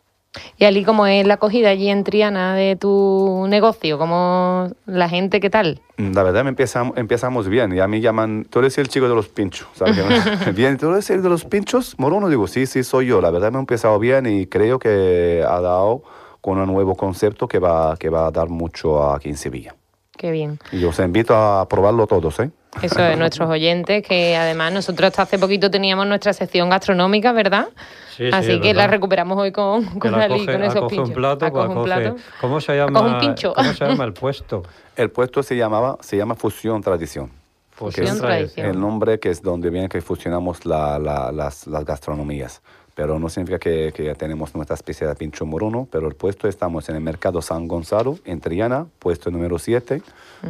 Y 0.58 0.65
Ali, 0.65 0.84
¿cómo 0.84 1.08
es 1.08 1.26
la 1.26 1.36
acogida 1.36 1.69
allí 1.69 1.88
en 1.89 2.04
Triana 2.04 2.56
de 2.56 2.76
tu 2.76 3.45
negocio? 3.48 3.98
¿Cómo 3.98 4.67
la 4.86 5.08
gente, 5.08 5.39
qué 5.39 5.50
tal? 5.50 5.82
La 5.95 6.24
verdad 6.24 6.43
me 6.43 6.50
empezamos, 6.50 6.98
empezamos 6.98 7.48
bien 7.48 7.71
y 7.74 7.80
a 7.80 7.88
mí 7.88 8.02
llaman, 8.02 8.45
tú 8.50 8.60
eres 8.60 8.78
el 8.78 8.89
chico 8.89 9.08
de 9.08 9.15
los 9.15 9.30
pinchos, 9.30 9.69
¿sabes? 9.76 9.95
bien, 10.54 10.78
tú 10.78 10.89
eres 10.91 11.10
el 11.10 11.24
de 11.24 11.30
los 11.30 11.45
pinchos, 11.45 11.95
Morono, 11.98 12.28
digo, 12.28 12.48
sí, 12.48 12.65
sí, 12.65 12.84
soy 12.84 13.06
yo. 13.06 13.21
La 13.21 13.30
verdad 13.32 13.50
me 13.54 13.60
ha 13.60 13.62
empezado 13.62 13.98
bien 13.98 14.26
y 14.26 14.45
creo 14.48 14.78
que 14.78 15.41
ha 15.48 15.62
dado 15.62 16.04
con 16.46 16.60
un 16.60 16.68
nuevo 16.72 16.94
concepto 16.94 17.48
que 17.48 17.58
va, 17.58 17.98
que 17.98 18.08
va 18.08 18.28
a 18.28 18.32
dar 18.32 18.50
mucho 18.50 19.12
aquí 19.12 19.30
en 19.30 19.36
Sevilla. 19.38 19.74
Qué 20.16 20.30
bien. 20.30 20.60
Y 20.72 20.84
os 20.86 21.00
invito 21.00 21.36
a 21.36 21.68
probarlo 21.68 22.06
todos, 22.06 22.40
¿eh? 22.40 22.52
Eso 22.84 23.02
de 23.02 23.16
nuestros 23.16 23.50
oyentes, 23.50 24.04
que 24.08 24.36
además 24.38 24.72
nosotros 24.72 25.08
hasta 25.08 25.24
hace 25.24 25.40
poquito 25.40 25.72
teníamos 25.72 26.06
nuestra 26.06 26.34
sección 26.34 26.70
gastronómica, 26.70 27.32
¿verdad? 27.32 27.70
Sí, 28.16 28.26
sí, 28.28 28.30
Así 28.32 28.52
es 28.52 28.62
que 28.62 28.74
la 28.76 28.86
recuperamos 28.86 29.40
hoy 29.40 29.52
con, 29.52 29.86
con 29.98 30.12
la 30.12 30.26
Ali, 30.26 30.36
coge- 30.46 30.52
con 30.54 30.64
esos 30.64 30.86
pinchos. 30.88 31.10
un 31.10 31.16
plato, 31.16 31.46
Acoge 31.48 31.68
un 31.68 31.84
plato. 31.84 32.16
¿Cómo 32.40 32.62
se 32.62 32.76
llama? 32.78 33.02
Un 33.02 33.18
pincho. 33.20 33.54
¿Cómo 33.56 33.74
se 33.74 33.86
llama 33.88 34.04
el 34.04 34.14
puesto? 34.14 34.62
El 34.96 35.10
puesto 35.10 35.42
se 35.42 35.58
llamaba, 35.58 35.98
se 36.02 36.16
llama 36.16 36.36
Fusión 36.36 36.82
Tradición. 36.84 37.32
Fusión 37.76 38.06
que 38.08 38.12
es 38.14 38.20
Tradición. 38.20 38.66
El 38.68 38.80
nombre 38.80 39.20
que 39.20 39.30
es 39.30 39.42
donde 39.42 39.70
viene 39.70 39.90
que 39.90 40.02
fusionamos 40.02 40.66
la- 40.66 40.98
la- 41.00 41.32
las, 41.32 41.68
las 41.68 41.86
gastronomías. 41.86 42.62
Pero 42.96 43.20
no 43.20 43.28
significa 43.28 43.60
que, 43.60 43.92
que 43.94 44.06
ya 44.06 44.16
tenemos 44.16 44.56
nuestra 44.56 44.74
especie 44.76 45.06
de 45.06 45.14
pincho 45.16 45.46
moruno, 45.46 45.86
pero 45.92 46.08
el 46.08 46.16
puesto 46.16 46.48
estamos 46.48 46.88
en 46.88 46.96
el 46.96 47.02
mercado 47.02 47.42
San 47.42 47.68
Gonzalo, 47.68 48.18
en 48.24 48.40
Triana, 48.40 48.86
puesto 49.00 49.30
número 49.30 49.60
7. 49.60 50.02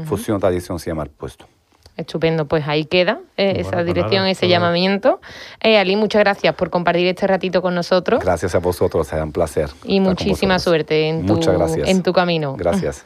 Fusión 0.06 0.40
Tradición 0.40 0.78
se 0.80 0.92
llama 0.92 1.02
el 1.04 1.10
puesto. 1.10 1.48
Estupendo, 1.98 2.46
pues 2.46 2.68
ahí 2.68 2.86
queda 2.86 3.22
eh, 3.38 3.46
Bueno, 3.54 3.60
esa 3.62 3.72
pues 3.72 3.86
dirección, 3.86 4.16
nada, 4.24 4.30
ese 4.32 4.48
llamamiento. 4.50 5.22
Eh, 5.62 5.78
Ali, 5.80 5.96
muchas 5.96 6.20
gracias 6.20 6.54
por 6.54 6.70
compartir 6.70 7.08
este 7.08 7.26
ratito 7.26 7.62
con 7.62 7.74
nosotros 7.74 8.20
Gracias 8.22 8.54
a 8.54 8.60
vosotros, 8.60 9.12
es 9.12 9.22
un 9.24 9.32
placer. 9.32 9.70
y 9.86 10.00
muchísima 10.02 10.60
suerte 10.60 11.08
en 11.08 11.26
tu, 11.26 11.40
en 11.86 12.04
tu 12.04 12.12
camino. 12.14 12.56
Gracias. 12.58 13.06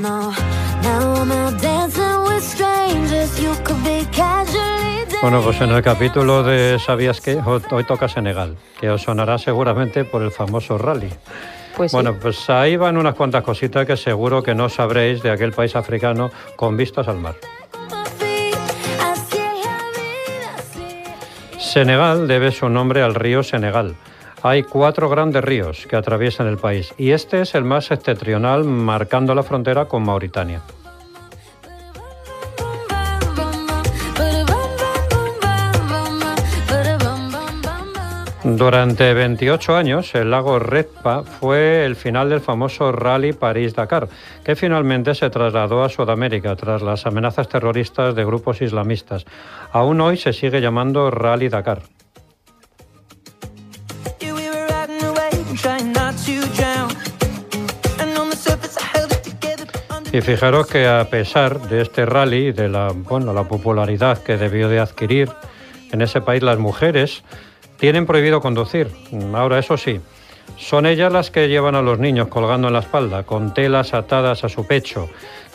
No, 0.00 0.30
now 0.82 1.14
I'm 1.22 1.32
out 1.32 1.60
dancing 1.60 2.22
with 2.24 2.42
strangers. 2.42 3.40
You 3.40 3.52
could 3.64 3.82
be 3.84 4.04
casually 4.12 5.04
Bueno, 5.20 5.40
pues 5.42 5.60
en 5.60 5.70
el 5.70 5.82
capítulo 5.82 6.42
de 6.44 6.78
¿Sabías 6.78 7.20
que? 7.20 7.34
Ho- 7.44 7.60
Hoy 7.72 7.84
toca 7.84 8.08
Senegal, 8.08 8.56
que 8.80 8.88
os 8.90 9.02
sonará 9.02 9.38
seguramente 9.38 10.04
por 10.04 10.22
el 10.22 10.30
famoso 10.30 10.78
rally. 10.78 11.10
Pues 11.76 11.90
sí. 11.90 11.96
Bueno, 11.96 12.14
pues 12.20 12.48
ahí 12.50 12.76
van 12.76 12.96
unas 12.96 13.14
cuantas 13.14 13.42
cositas 13.42 13.84
que 13.86 13.96
seguro 13.96 14.42
que 14.42 14.54
no 14.54 14.68
sabréis 14.68 15.22
de 15.22 15.30
aquel 15.32 15.52
país 15.52 15.74
africano 15.74 16.30
con 16.56 16.76
vistas 16.76 17.08
al 17.08 17.16
mar. 17.18 17.34
Senegal 21.58 22.26
debe 22.28 22.50
su 22.52 22.68
nombre 22.68 23.02
al 23.02 23.14
río 23.14 23.42
Senegal. 23.42 23.96
Hay 24.42 24.62
cuatro 24.62 25.08
grandes 25.08 25.42
ríos 25.42 25.86
que 25.88 25.96
atraviesan 25.96 26.46
el 26.46 26.58
país 26.58 26.94
y 26.96 27.10
este 27.10 27.40
es 27.40 27.54
el 27.54 27.64
más 27.64 27.86
septentrional 27.86 28.64
marcando 28.64 29.34
la 29.34 29.42
frontera 29.42 29.86
con 29.86 30.04
Mauritania. 30.04 30.62
Durante 38.44 39.12
28 39.12 39.76
años, 39.76 40.14
el 40.14 40.30
lago 40.30 40.58
Redpa 40.58 41.22
fue 41.22 41.84
el 41.84 41.96
final 41.96 42.30
del 42.30 42.40
famoso 42.40 42.92
Rally 42.92 43.34
París-Dakar, 43.34 44.08
que 44.42 44.56
finalmente 44.56 45.14
se 45.14 45.28
trasladó 45.28 45.84
a 45.84 45.90
Sudamérica 45.90 46.56
tras 46.56 46.80
las 46.80 47.04
amenazas 47.04 47.48
terroristas 47.48 48.14
de 48.14 48.24
grupos 48.24 48.62
islamistas. 48.62 49.26
Aún 49.72 50.00
hoy 50.00 50.16
se 50.16 50.32
sigue 50.32 50.62
llamando 50.62 51.10
Rally 51.10 51.50
Dakar. 51.50 51.82
Y 60.10 60.22
fijaros 60.22 60.66
que 60.66 60.88
a 60.88 61.04
pesar 61.10 61.60
de 61.68 61.82
este 61.82 62.06
rally 62.06 62.52
de 62.52 62.68
la, 62.68 62.92
bueno, 62.94 63.34
la 63.34 63.44
popularidad 63.44 64.22
que 64.22 64.38
debió 64.38 64.68
de 64.68 64.80
adquirir 64.80 65.28
en 65.92 66.00
ese 66.00 66.20
país 66.22 66.42
las 66.42 66.58
mujeres, 66.58 67.22
tienen 67.78 68.06
prohibido 68.06 68.40
conducir. 68.40 68.88
Ahora, 69.34 69.58
eso 69.58 69.76
sí, 69.76 70.00
son 70.56 70.86
ellas 70.86 71.12
las 71.12 71.30
que 71.30 71.48
llevan 71.48 71.74
a 71.74 71.82
los 71.82 71.98
niños 71.98 72.28
colgando 72.28 72.68
en 72.68 72.74
la 72.74 72.80
espalda, 72.80 73.24
con 73.24 73.52
telas 73.52 73.94
atadas 73.94 74.44
a 74.44 74.48
su 74.48 74.66
pecho, 74.66 75.08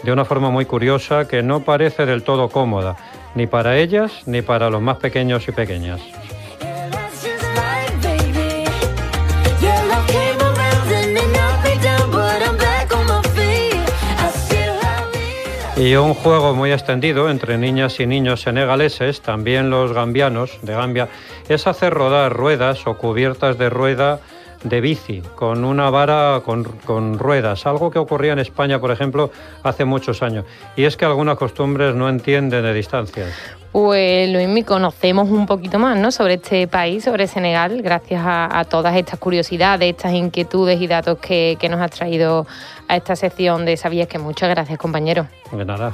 de 0.04 0.12
una 0.12 0.26
forma 0.26 0.50
muy 0.50 0.66
curiosa 0.66 1.28
que 1.28 1.42
no 1.42 1.62
parece 1.62 2.06
del 2.06 2.24
todo 2.24 2.50
cómoda, 2.50 2.96
ni 3.36 3.48
para 3.48 3.78
ellas 3.78 4.24
ni 4.28 4.42
para 4.42 4.70
los 4.70 4.82
más 4.82 4.98
pequeños 4.98 5.48
y 5.48 5.52
pequeñas. 5.52 6.02
Y 15.75 15.95
un 15.95 16.13
juego 16.13 16.53
muy 16.53 16.71
extendido 16.71 17.31
entre 17.31 17.57
niñas 17.57 17.99
y 17.99 18.05
niños 18.05 18.41
senegaleses, 18.41 19.21
también 19.21 19.71
los 19.71 19.91
gambianos 19.91 20.59
de 20.62 20.73
Gambia, 20.73 21.09
es 21.49 21.65
hacer 21.65 21.95
rodar 21.95 22.31
ruedas 22.31 22.86
o 22.86 22.95
cubiertas 22.95 23.57
de 23.57 23.71
rueda 23.71 24.19
de 24.63 24.82
bici 24.82 25.21
con 25.36 25.65
una 25.65 25.89
vara 25.89 26.41
con, 26.45 26.63
con 26.63 27.19
ruedas, 27.19 27.65
algo 27.65 27.91
que 27.91 27.99
ocurría 27.99 28.34
en 28.34 28.39
España, 28.39 28.80
por 28.80 28.91
ejemplo, 28.91 29.32
hace 29.63 29.86
muchos 29.86 30.21
años. 30.23 30.45
Y 30.76 30.86
es 30.86 30.97
que 30.97 31.06
algunas 31.06 31.38
costumbres 31.38 31.95
no 31.95 32.10
entienden 32.10 32.63
de 32.63 32.73
distancias. 32.73 33.30
Pues 33.71 34.30
Luismi, 34.30 34.63
conocemos 34.63 35.30
un 35.30 35.47
poquito 35.47 35.80
más 35.80 35.97
¿no? 35.97 36.12
sobre 36.12 36.36
este 36.36 36.67
país, 36.67 37.04
sobre 37.04 37.26
Senegal, 37.28 37.82
gracias 37.82 38.21
a, 38.23 38.60
a 38.60 38.65
todas 38.65 38.95
estas 38.95 39.19
curiosidades, 39.19 39.89
estas 39.89 40.13
inquietudes 40.13 40.80
y 40.80 40.86
datos 40.86 41.17
que, 41.17 41.58
que 41.60 41.69
nos 41.69 41.82
has 41.82 41.91
traído 41.91 42.45
a 42.88 42.95
esta 42.95 43.15
sección 43.15 43.65
de 43.65 43.76
Sabías 43.78 44.08
que. 44.08 44.19
Muchas 44.19 44.49
gracias, 44.49 44.78
compañero. 44.78 45.28
De 45.52 45.65
nada. 45.65 45.93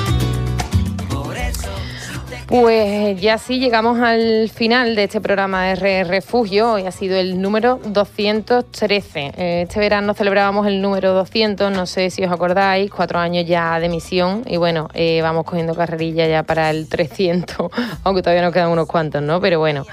Pues 2.51 3.21
ya 3.21 3.37
sí 3.37 3.59
llegamos 3.59 3.97
al 4.01 4.49
final 4.53 4.93
de 4.93 5.05
este 5.05 5.21
programa 5.21 5.67
de 5.67 5.75
Re- 5.75 6.03
Refugio. 6.03 6.73
Hoy 6.73 6.85
ha 6.85 6.91
sido 6.91 7.15
el 7.17 7.41
número 7.41 7.79
213. 7.85 9.31
Eh, 9.37 9.61
Este 9.63 9.79
verano 9.79 10.13
celebrábamos 10.13 10.67
el 10.67 10.81
número 10.81 11.13
200, 11.13 11.71
no 11.71 11.85
sé 11.85 12.09
si 12.09 12.25
os 12.25 12.31
acordáis, 12.31 12.91
cuatro 12.91 13.19
años 13.19 13.45
ya 13.47 13.79
de 13.79 13.87
misión. 13.87 14.43
Y 14.45 14.57
bueno, 14.57 14.89
eh, 14.93 15.21
vamos 15.21 15.45
cogiendo 15.45 15.73
carrerilla 15.75 16.27
ya 16.27 16.43
para 16.43 16.69
el 16.71 16.89
300, 16.89 17.71
aunque 18.03 18.21
todavía 18.21 18.43
nos 18.43 18.53
quedan 18.53 18.67
unos 18.69 18.85
cuantos, 18.85 19.21
¿no? 19.23 19.39
Pero 19.39 19.59
bueno. 19.59 19.85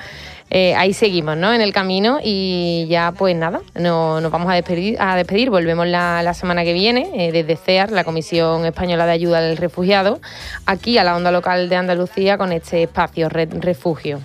Eh, 0.51 0.75
ahí 0.75 0.95
seguimos, 0.95 1.37
¿no? 1.37 1.53
En 1.53 1.61
el 1.61 1.73
camino 1.73 2.21
y 2.23 2.87
ya 2.89 3.13
pues 3.17 3.37
nada, 3.37 3.61
no, 3.75 4.21
nos 4.21 4.33
vamos 4.33 4.51
a 4.51 4.55
despedir, 4.55 4.97
a 4.99 5.17
despedir. 5.17 5.51
volvemos 5.51 5.87
la, 5.87 6.33
semana 6.35 6.65
que 6.65 6.73
viene 6.73 7.11
eh, 7.15 7.33
desde 7.33 7.57
CEAR, 7.57 7.91
la 7.91 8.05
Comisión 8.05 8.65
Española 8.65 9.05
de 9.07 9.13
Ayuda 9.13 9.39
al 9.39 9.57
Refugiado, 9.57 10.21
aquí 10.67 10.97
a 10.99 11.05
la 11.05 11.17
onda 11.17 11.31
local 11.31 11.69
de 11.69 11.77
Andalucía 11.77 12.39
con 12.39 12.53
este 12.53 12.85
espacio 12.85 13.29
Red 13.29 13.55
Refugio. 13.61 14.21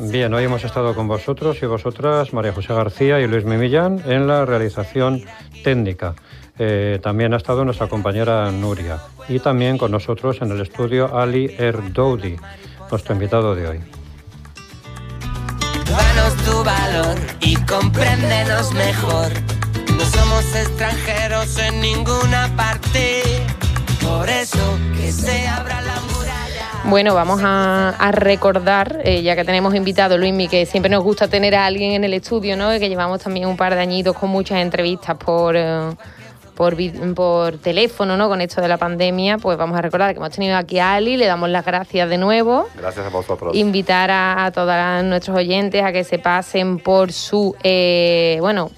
Bien, 0.00 0.32
hoy 0.32 0.44
hemos 0.44 0.64
estado 0.64 0.94
con 0.94 1.08
vosotros 1.08 1.58
y 1.62 1.66
vosotras, 1.66 2.32
María 2.32 2.52
José 2.52 2.72
García 2.72 3.20
y 3.20 3.26
Luis 3.26 3.44
Mimillán, 3.44 4.02
en 4.06 4.28
la 4.28 4.44
realización 4.44 5.24
técnica. 5.64 6.14
Eh, 6.58 6.98
también 7.02 7.34
ha 7.34 7.36
estado 7.36 7.64
nuestra 7.64 7.88
compañera 7.88 8.50
Nuria 8.50 8.98
y 9.28 9.38
también 9.38 9.78
con 9.78 9.92
nosotros 9.92 10.40
en 10.40 10.50
el 10.50 10.60
estudio 10.60 11.16
Ali 11.16 11.54
Erdoudi, 11.58 12.36
nuestro 12.90 13.14
invitado 13.14 13.54
de 13.54 13.68
hoy. 13.68 13.97
Y 17.40 17.56
compréndenos 17.66 18.72
mejor. 18.72 19.28
No 19.96 20.04
somos 20.04 20.44
extranjeros 20.54 21.58
en 21.58 21.80
ninguna 21.80 22.50
parte, 22.56 23.22
por 24.00 24.28
eso 24.28 24.78
que 24.96 25.12
se 25.12 25.46
abra 25.46 25.80
la 25.82 26.00
muralla. 26.00 26.66
Bueno, 26.84 27.14
vamos 27.14 27.40
a, 27.42 27.90
a 27.90 28.12
recordar, 28.12 29.00
eh, 29.04 29.22
ya 29.22 29.36
que 29.36 29.44
tenemos 29.44 29.74
invitado 29.74 30.16
Luismi, 30.16 30.48
que 30.48 30.66
siempre 30.66 30.90
nos 30.90 31.02
gusta 31.02 31.28
tener 31.28 31.54
a 31.54 31.66
alguien 31.66 31.92
en 31.92 32.04
el 32.04 32.14
estudio, 32.14 32.56
¿no? 32.56 32.74
Y 32.74 32.78
que 32.78 32.88
llevamos 32.88 33.20
también 33.22 33.46
un 33.46 33.56
par 33.56 33.74
de 33.74 33.80
añitos 33.80 34.16
con 34.16 34.30
muchas 34.30 34.58
entrevistas 34.58 35.16
por, 35.16 35.56
eh, 35.56 35.90
por, 36.58 36.74
por 37.14 37.56
teléfono, 37.58 38.16
¿no? 38.16 38.28
Con 38.28 38.40
esto 38.40 38.60
de 38.60 38.66
la 38.66 38.76
pandemia, 38.78 39.38
pues 39.38 39.56
vamos 39.56 39.78
a 39.78 39.80
recordar 39.80 40.10
que 40.12 40.16
hemos 40.18 40.30
tenido 40.30 40.56
aquí 40.56 40.80
a 40.80 40.94
Ali, 40.94 41.16
le 41.16 41.26
damos 41.26 41.48
las 41.50 41.64
gracias 41.64 42.08
de 42.10 42.18
nuevo. 42.18 42.66
Gracias 42.76 43.06
a 43.06 43.10
vosotros. 43.10 43.54
Invitar 43.56 44.10
a, 44.10 44.46
a 44.46 44.50
todos 44.50 44.74
nuestros 45.04 45.36
oyentes 45.36 45.84
a 45.84 45.92
que 45.92 46.02
se 46.02 46.18
pasen 46.18 46.80
por 46.80 47.12
su, 47.12 47.54
eh, 47.62 48.38
bueno, 48.40 48.72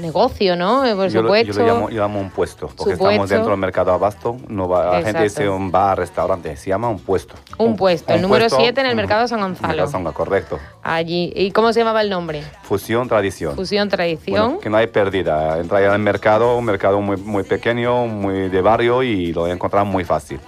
negocio, 0.00 0.54
¿no? 0.54 0.84
Eh, 0.84 0.94
Por 0.94 1.08
yo, 1.08 1.22
lo- 1.22 1.28
supuesto. 1.28 1.52
yo 1.52 1.58
lo 1.60 1.66
llamo, 1.74 1.90
yo 1.90 2.00
llamo 2.02 2.20
un 2.20 2.30
puesto, 2.30 2.68
porque 2.68 2.92
Supuesto. 2.92 3.08
estamos 3.10 3.28
dentro 3.30 3.50
del 3.50 3.58
mercado 3.58 3.92
abasto. 3.92 4.36
No 4.48 4.68
va, 4.68 5.00
la 5.00 5.02
gente 5.02 5.22
dice 5.24 5.48
un 5.48 5.72
bar, 5.72 5.98
restaurante, 5.98 6.56
se 6.56 6.70
llama 6.70 6.88
un 6.88 7.00
puesto. 7.00 7.34
Un 7.58 7.74
puesto, 7.76 8.12
el 8.14 8.22
número 8.22 8.44
puesto, 8.44 8.58
siete 8.60 8.80
en 8.80 8.86
el 8.86 8.94
mercado 8.96 9.26
San 9.26 9.40
en 9.40 9.46
el 9.46 9.50
Gonzalo. 9.54 9.86
San 9.88 10.04
Gonzalo, 10.04 10.14
correcto. 10.14 10.58
Allí. 10.84 11.32
¿Y 11.34 11.50
cómo 11.50 11.72
se 11.72 11.80
llamaba 11.80 12.00
el 12.02 12.10
nombre? 12.10 12.44
Fusión, 12.62 13.08
tradición. 13.08 13.56
Fusión 13.56 13.88
Tradición. 13.88 14.40
Bueno, 14.46 14.60
que 14.60 14.70
no 14.70 14.76
hay 14.76 14.86
pérdida. 14.86 15.58
Entrar 15.58 15.82
en 15.82 15.92
el 15.92 15.98
mercado, 15.98 16.56
un 16.56 16.64
mercado 16.64 17.00
muy, 17.00 17.16
muy 17.24 17.42
pequeño, 17.42 18.06
muy 18.06 18.48
de 18.48 18.60
barrio 18.60 19.02
y 19.02 19.32
lo 19.32 19.42
voy 19.42 19.50
a 19.50 19.54
encontrar 19.54 19.84
muy 19.84 20.04
fácil. 20.04 20.38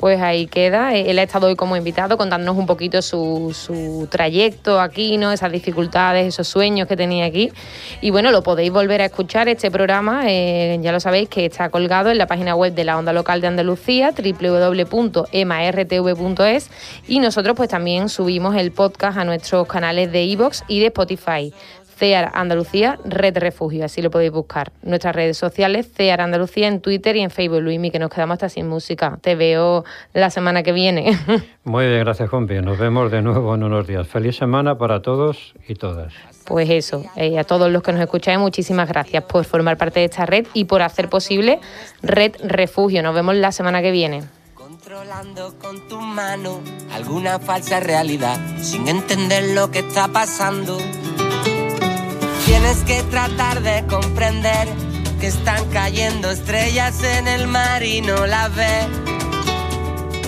Pues 0.00 0.20
ahí 0.22 0.46
queda. 0.46 0.94
Eh, 0.94 1.10
Él 1.10 1.18
ha 1.18 1.22
estado 1.22 1.48
hoy 1.48 1.56
como 1.56 1.76
invitado 1.76 2.16
contándonos 2.16 2.56
un 2.56 2.64
poquito 2.64 3.02
su, 3.02 3.54
su 3.54 4.08
trayecto 4.10 4.80
aquí, 4.80 5.18
¿no? 5.18 5.30
Esas 5.30 5.52
dificultades, 5.52 6.26
esos 6.26 6.48
sueños 6.48 6.88
que 6.88 6.96
tenía 6.96 7.26
aquí. 7.26 7.52
Y 8.00 8.08
bueno, 8.08 8.30
lo 8.30 8.42
podéis 8.42 8.72
volver 8.72 9.02
a 9.02 9.04
escuchar 9.04 9.50
este 9.50 9.70
programa, 9.70 10.22
eh, 10.24 10.78
ya 10.80 10.90
lo 10.90 11.00
sabéis 11.00 11.28
que 11.28 11.44
está 11.44 11.68
colgado 11.68 12.10
en 12.10 12.16
la 12.16 12.26
página 12.26 12.54
web 12.54 12.72
de 12.72 12.84
la 12.84 12.96
Onda 12.96 13.12
Local 13.12 13.42
de 13.42 13.48
Andalucía, 13.48 14.14
www.emartv.es 14.16 16.70
y 17.06 17.18
nosotros 17.18 17.54
pues 17.54 17.68
también 17.68 18.08
subimos 18.08 18.56
el 18.56 18.72
podcast 18.72 19.18
a 19.18 19.26
nuestros 19.26 19.68
canales 19.68 20.10
de 20.12 20.24
iVoox 20.24 20.62
y 20.66 20.80
de 20.80 20.86
Spotify. 20.86 21.52
CEAR 22.00 22.30
Andalucía, 22.32 22.98
Red 23.04 23.36
Refugio, 23.36 23.84
así 23.84 24.00
lo 24.00 24.10
podéis 24.10 24.32
buscar. 24.32 24.72
Nuestras 24.82 25.14
redes 25.14 25.36
sociales, 25.36 25.86
CEAR 25.94 26.22
Andalucía 26.22 26.66
en 26.66 26.80
Twitter 26.80 27.14
y 27.14 27.20
en 27.20 27.28
Facebook. 27.28 27.60
Luismi, 27.60 27.90
que 27.90 27.98
nos 27.98 28.08
quedamos 28.08 28.36
hasta 28.36 28.48
sin 28.48 28.66
música. 28.66 29.18
Te 29.20 29.34
veo 29.34 29.84
la 30.14 30.30
semana 30.30 30.62
que 30.62 30.72
viene. 30.72 31.14
Muy 31.64 31.86
bien, 31.86 32.00
gracias, 32.00 32.30
compi. 32.30 32.54
Nos 32.62 32.78
vemos 32.78 33.10
de 33.10 33.20
nuevo 33.20 33.54
en 33.54 33.64
unos 33.64 33.86
días. 33.86 34.08
Feliz 34.08 34.34
semana 34.34 34.78
para 34.78 35.02
todos 35.02 35.52
y 35.68 35.74
todas. 35.74 36.14
Pues 36.46 36.70
eso, 36.70 37.04
eh, 37.16 37.38
a 37.38 37.44
todos 37.44 37.70
los 37.70 37.82
que 37.82 37.92
nos 37.92 38.00
escucháis, 38.00 38.38
muchísimas 38.38 38.88
gracias 38.88 39.22
por 39.24 39.44
formar 39.44 39.76
parte 39.76 40.00
de 40.00 40.06
esta 40.06 40.24
red 40.24 40.46
y 40.54 40.64
por 40.64 40.80
hacer 40.80 41.10
posible 41.10 41.60
Red 42.00 42.36
Refugio. 42.42 43.02
Nos 43.02 43.14
vemos 43.14 43.36
la 43.36 43.52
semana 43.52 43.82
que 43.82 43.90
viene. 43.90 44.22
Controlando 44.54 45.54
con 45.58 45.86
tu 45.86 46.00
mano 46.00 46.62
alguna 46.94 47.38
falsa 47.38 47.78
realidad 47.78 48.38
sin 48.56 48.88
entender 48.88 49.54
lo 49.54 49.70
que 49.70 49.80
está 49.80 50.08
pasando. 50.08 50.78
Tienes 52.50 52.78
que 52.78 53.04
tratar 53.04 53.62
de 53.62 53.86
comprender 53.86 54.66
que 55.20 55.28
están 55.28 55.64
cayendo 55.66 56.32
estrellas 56.32 57.00
en 57.04 57.28
el 57.28 57.46
mar 57.46 57.84
y 57.84 58.00
no 58.00 58.26
las 58.26 58.52
ves. 58.56 58.88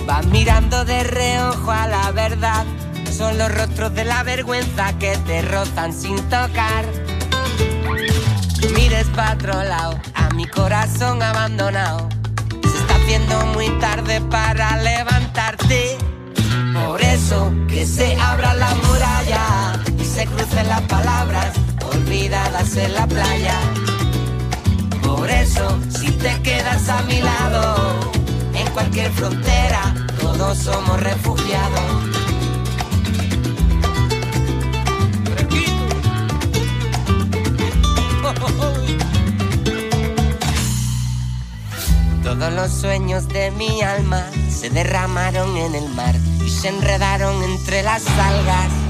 Vas 0.07 0.25
mirando 0.27 0.85
de 0.85 1.03
reojo 1.03 1.69
a 1.69 1.85
la 1.85 2.11
verdad. 2.11 2.65
Son 3.11 3.37
los 3.37 3.53
rostros 3.53 3.93
de 3.93 4.05
la 4.05 4.23
vergüenza 4.23 4.97
que 4.99 5.17
te 5.27 5.41
rozan 5.41 5.91
sin 5.91 6.15
tocar. 6.29 6.85
Mires 8.73 9.07
para 9.07 9.33
otro 9.33 9.61
lado, 9.61 9.99
a 10.13 10.29
mi 10.29 10.47
corazón 10.47 11.21
abandonado. 11.21 12.07
Se 12.63 12.77
está 12.77 12.95
haciendo 12.95 13.47
muy 13.47 13.67
tarde 13.79 14.21
para 14.21 14.77
levantarte. 14.77 15.97
Por 16.73 17.01
eso 17.01 17.51
que 17.67 17.85
se 17.85 18.15
abra 18.15 18.53
la 18.53 18.73
muralla 18.75 19.83
y 19.99 20.05
se 20.05 20.25
crucen 20.25 20.69
las 20.69 20.81
palabras 20.83 21.62
en 22.15 22.93
la 22.93 23.07
playa. 23.07 23.59
Por 25.01 25.27
eso, 25.29 25.79
si 25.89 26.11
te 26.11 26.41
quedas 26.43 26.87
a 26.87 27.01
mi 27.03 27.19
lado, 27.19 27.99
en 28.53 28.67
cualquier 28.71 29.11
frontera, 29.11 29.95
todos 30.21 30.59
somos 30.59 31.01
refugiados. 31.01 31.81
Todos 42.23 42.53
los 42.53 42.71
sueños 42.71 43.27
de 43.27 43.49
mi 43.51 43.81
alma 43.81 44.23
se 44.49 44.69
derramaron 44.69 45.57
en 45.57 45.73
el 45.73 45.89
mar 45.89 46.15
y 46.45 46.49
se 46.49 46.67
enredaron 46.67 47.41
entre 47.43 47.81
las 47.81 48.07
algas. 48.07 48.82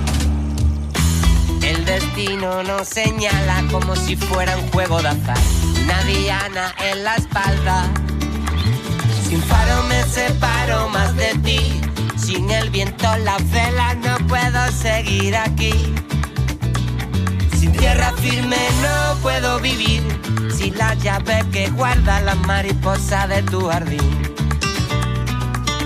El 1.63 1.85
destino 1.85 2.61
nos 2.63 2.89
señala 2.89 3.63
como 3.71 3.95
si 3.95 4.17
fuera 4.17 4.57
un 4.57 4.69
juego 4.71 5.01
de 5.01 5.07
azar, 5.07 5.37
una 5.81 6.03
diana 6.03 6.75
en 6.91 7.03
la 7.05 7.15
espalda. 7.15 7.85
Sin 9.27 9.41
faro 9.41 9.81
me 9.83 10.03
separo 10.03 10.89
más 10.89 11.15
de 11.15 11.33
ti, 11.35 11.81
sin 12.17 12.51
el 12.51 12.69
viento 12.69 13.07
las 13.19 13.49
velas 13.49 13.95
no 13.97 14.17
puedo 14.27 14.71
seguir 14.73 15.37
aquí. 15.37 15.73
Sin 17.57 17.71
tierra 17.71 18.11
firme 18.17 18.57
no 18.81 19.17
puedo 19.21 19.59
vivir, 19.61 20.03
sin 20.53 20.77
la 20.77 20.95
llave 20.95 21.45
que 21.53 21.69
guarda 21.69 22.19
la 22.21 22.35
mariposa 22.35 23.25
de 23.27 23.41
tu 23.43 23.69
jardín. 23.69 24.33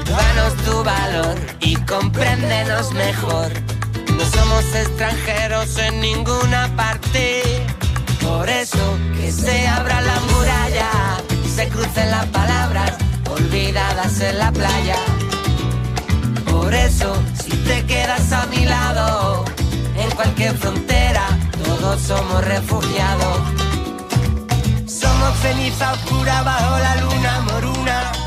Danos 0.10 0.56
tu 0.66 0.84
valor 0.84 1.38
y 1.60 1.76
compréndenos 1.76 2.92
mejor. 2.94 3.52
No 4.18 4.26
somos 4.26 4.66
extranjeros 4.74 5.78
en 5.78 6.00
ninguna 6.02 6.76
parte. 6.76 7.44
Por 8.22 8.50
eso 8.50 8.98
que 9.16 9.32
se 9.32 9.68
abra 9.68 10.02
la 10.02 10.20
muralla, 10.32 10.90
se 11.56 11.70
crucen 11.70 12.10
las 12.10 12.26
palabras 12.28 12.94
olvidadas 13.30 14.20
en 14.22 14.40
la 14.40 14.52
playa. 14.52 14.98
Por 16.50 16.74
eso, 16.74 17.16
si 17.44 17.52
te 17.58 17.86
quedas 17.86 18.32
a 18.32 18.48
mi 18.48 18.66
lado, 18.66 19.46
en 19.96 20.10
cualquier 20.12 20.58
frontera, 20.58 21.28
todos 21.64 22.02
somos 22.02 22.44
refugiados. 22.44 23.38
Somos 24.88 25.38
ceniza 25.42 25.94
oscura 25.94 26.42
bajo 26.42 26.80
la 26.80 26.96
luna 26.96 27.42
moruna. 27.42 28.27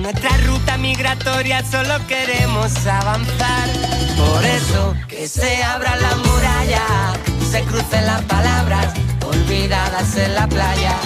Nuestra 0.00 0.34
ruta 0.46 0.78
migratoria 0.78 1.62
solo 1.62 1.94
queremos 2.06 2.86
avanzar. 2.86 3.68
Por 4.16 4.44
eso, 4.46 4.94
que 5.06 5.28
se 5.28 5.62
abra 5.62 5.94
la 5.96 6.16
muralla, 6.16 7.12
se 7.50 7.62
crucen 7.64 8.06
las 8.06 8.22
palabras 8.22 8.94
olvidadas 9.26 10.16
en 10.16 10.34
la 10.34 10.46
playa. 10.48 10.96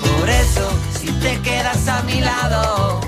Por 0.00 0.30
eso, 0.30 0.72
si 0.98 1.12
te 1.20 1.38
quedas 1.42 1.86
a 1.86 2.02
mi 2.04 2.22
lado, 2.22 3.02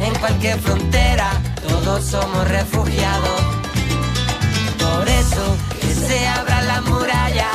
en 0.00 0.14
cualquier 0.20 0.58
frontera, 0.58 1.30
todos 1.68 2.02
somos 2.06 2.48
refugiados. 2.48 3.42
Por 4.78 5.06
eso, 5.06 5.56
que 5.82 5.94
se 5.94 6.26
abra 6.28 6.62
la 6.62 6.80
muralla, 6.80 7.50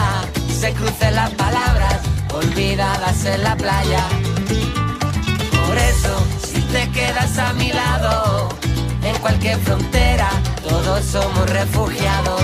se 0.60 0.72
crucen 0.74 1.16
las 1.16 1.32
palabras 1.32 2.00
olvidadas 2.32 3.26
en 3.26 3.44
la 3.44 3.56
playa. 3.56 4.08
Por 5.74 5.82
eso, 5.82 6.16
si 6.46 6.62
te 6.62 6.88
quedas 6.92 7.36
a 7.40 7.52
mi 7.54 7.74
lado, 7.74 8.48
en 9.02 9.18
cualquier 9.22 9.58
frontera, 9.58 10.30
todos 10.62 11.04
somos 11.04 11.50
refugiados. 11.50 12.44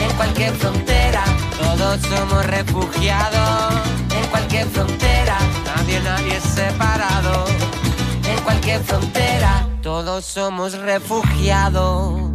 En 0.00 0.16
cualquier 0.16 0.54
frontera, 0.54 1.24
todos 1.58 2.00
somos 2.02 2.46
refugiados. 2.46 3.74
En 4.16 4.30
cualquier 4.30 4.68
frontera, 4.68 5.36
nadie, 5.66 6.00
nadie 6.02 6.36
es 6.36 6.44
separado. 6.44 7.44
En 8.24 8.40
cualquier 8.44 8.84
frontera, 8.84 9.66
todos 9.82 10.24
somos 10.24 10.78
refugiados. 10.78 12.33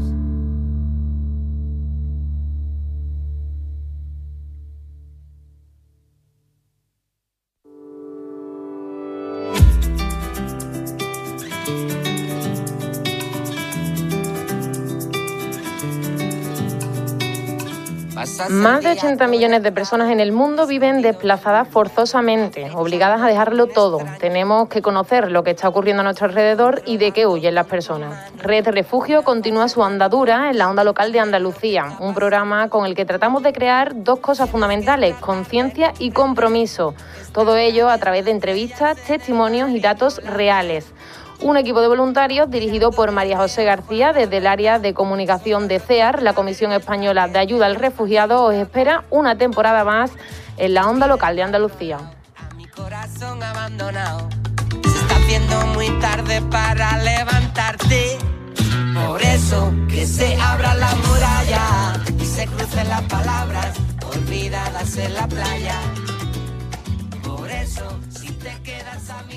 Más 18.50 18.84
de 18.84 18.92
80 18.92 19.28
millones 19.28 19.64
de 19.64 19.72
personas 19.72 20.12
en 20.12 20.20
el 20.20 20.34
mundo 20.34 20.68
viven 20.68 21.02
desplazadas 21.02 21.68
forzosamente, 21.70 22.70
obligadas 22.76 23.22
a 23.22 23.28
dejarlo 23.28 23.68
todo. 23.68 24.00
Tenemos 24.20 24.68
que 24.68 24.82
conocer 24.82 25.32
lo 25.32 25.44
que 25.44 25.52
está 25.52 25.70
ocurriendo 25.70 26.02
a 26.02 26.04
nuestro 26.04 26.28
alrededor 26.28 26.82
y 26.86 26.98
de 26.98 27.12
qué 27.12 27.28
huyen 27.28 27.56
las 27.56 27.68
personas. 27.68 28.30
Red 28.38 28.68
Refugio 28.68 29.24
continúa 29.24 29.70
su 29.70 29.84
andadura 29.84 30.50
en 30.50 30.58
la 30.58 30.70
onda 30.70 30.84
local 30.84 31.14
de 31.14 31.22
Andalucía, 31.22 31.96
un 32.00 32.14
programa 32.14 32.68
con 32.70 32.86
el 32.86 32.94
que 32.94 33.06
tratamos 33.06 33.42
de 33.42 33.54
crear 33.54 34.04
dos 34.04 34.20
cosas 34.20 34.50
fundamentales, 34.50 35.16
conciencia 35.16 35.94
y 35.98 36.12
compromiso. 36.12 36.96
Todo 37.32 37.56
ello 37.56 37.90
a 37.90 37.98
través 38.00 38.26
de 38.26 38.32
entrevistas, 38.32 38.98
testimonios 38.98 39.70
y 39.70 39.80
datos 39.80 40.22
reales. 40.26 40.94
Un 41.42 41.56
equipo 41.56 41.80
de 41.80 41.88
voluntarios 41.88 42.50
dirigido 42.52 42.92
por 42.92 43.12
María 43.12 43.38
José 43.38 43.64
García 43.64 44.12
desde 44.12 44.38
el 44.38 44.48
área 44.48 44.78
de 44.78 44.94
comunicación 44.94 45.70
de 45.70 45.80
CEAR, 45.80 46.22
la 46.22 46.34
Comisión 46.34 46.74
Española 46.74 47.30
de 47.30 47.40
Ayuda 47.40 47.66
al 47.66 47.76
Refugiado, 47.76 48.44
os 48.44 48.54
espera 48.54 49.06
una 49.10 49.38
temporada 49.38 49.86
más 49.86 50.12
en 50.58 50.74
la 50.74 50.90
onda 50.90 51.08
local 51.08 51.38
de 51.38 51.44
Andalucía. 51.44 51.98
A 52.36 52.54
mi 52.56 52.66
corazón 52.68 53.42
abandonado. 53.42 54.28
Se 54.84 54.90
está 54.90 55.16
haciendo 55.16 55.66
muy 55.68 55.90
tarde 56.02 56.42
para 56.52 56.98
levantarte. 56.98 58.18
Por 59.08 59.22
eso 59.22 59.74
que 59.88 60.06
se 60.06 60.36
abra 60.36 60.76
la 60.76 60.94
muralla 60.94 61.94
y 62.20 62.26
se 62.26 62.48
crucen 62.48 62.90
las 62.90 63.04
palabras 63.04 63.78
olvidadas 64.14 64.98
en 64.98 65.14
la 65.14 65.26
playa. 65.26 65.80
Por 67.24 67.50
eso 67.50 67.98
si 68.10 68.28
te 68.34 68.62
quedas 68.62 69.10
a. 69.10 69.29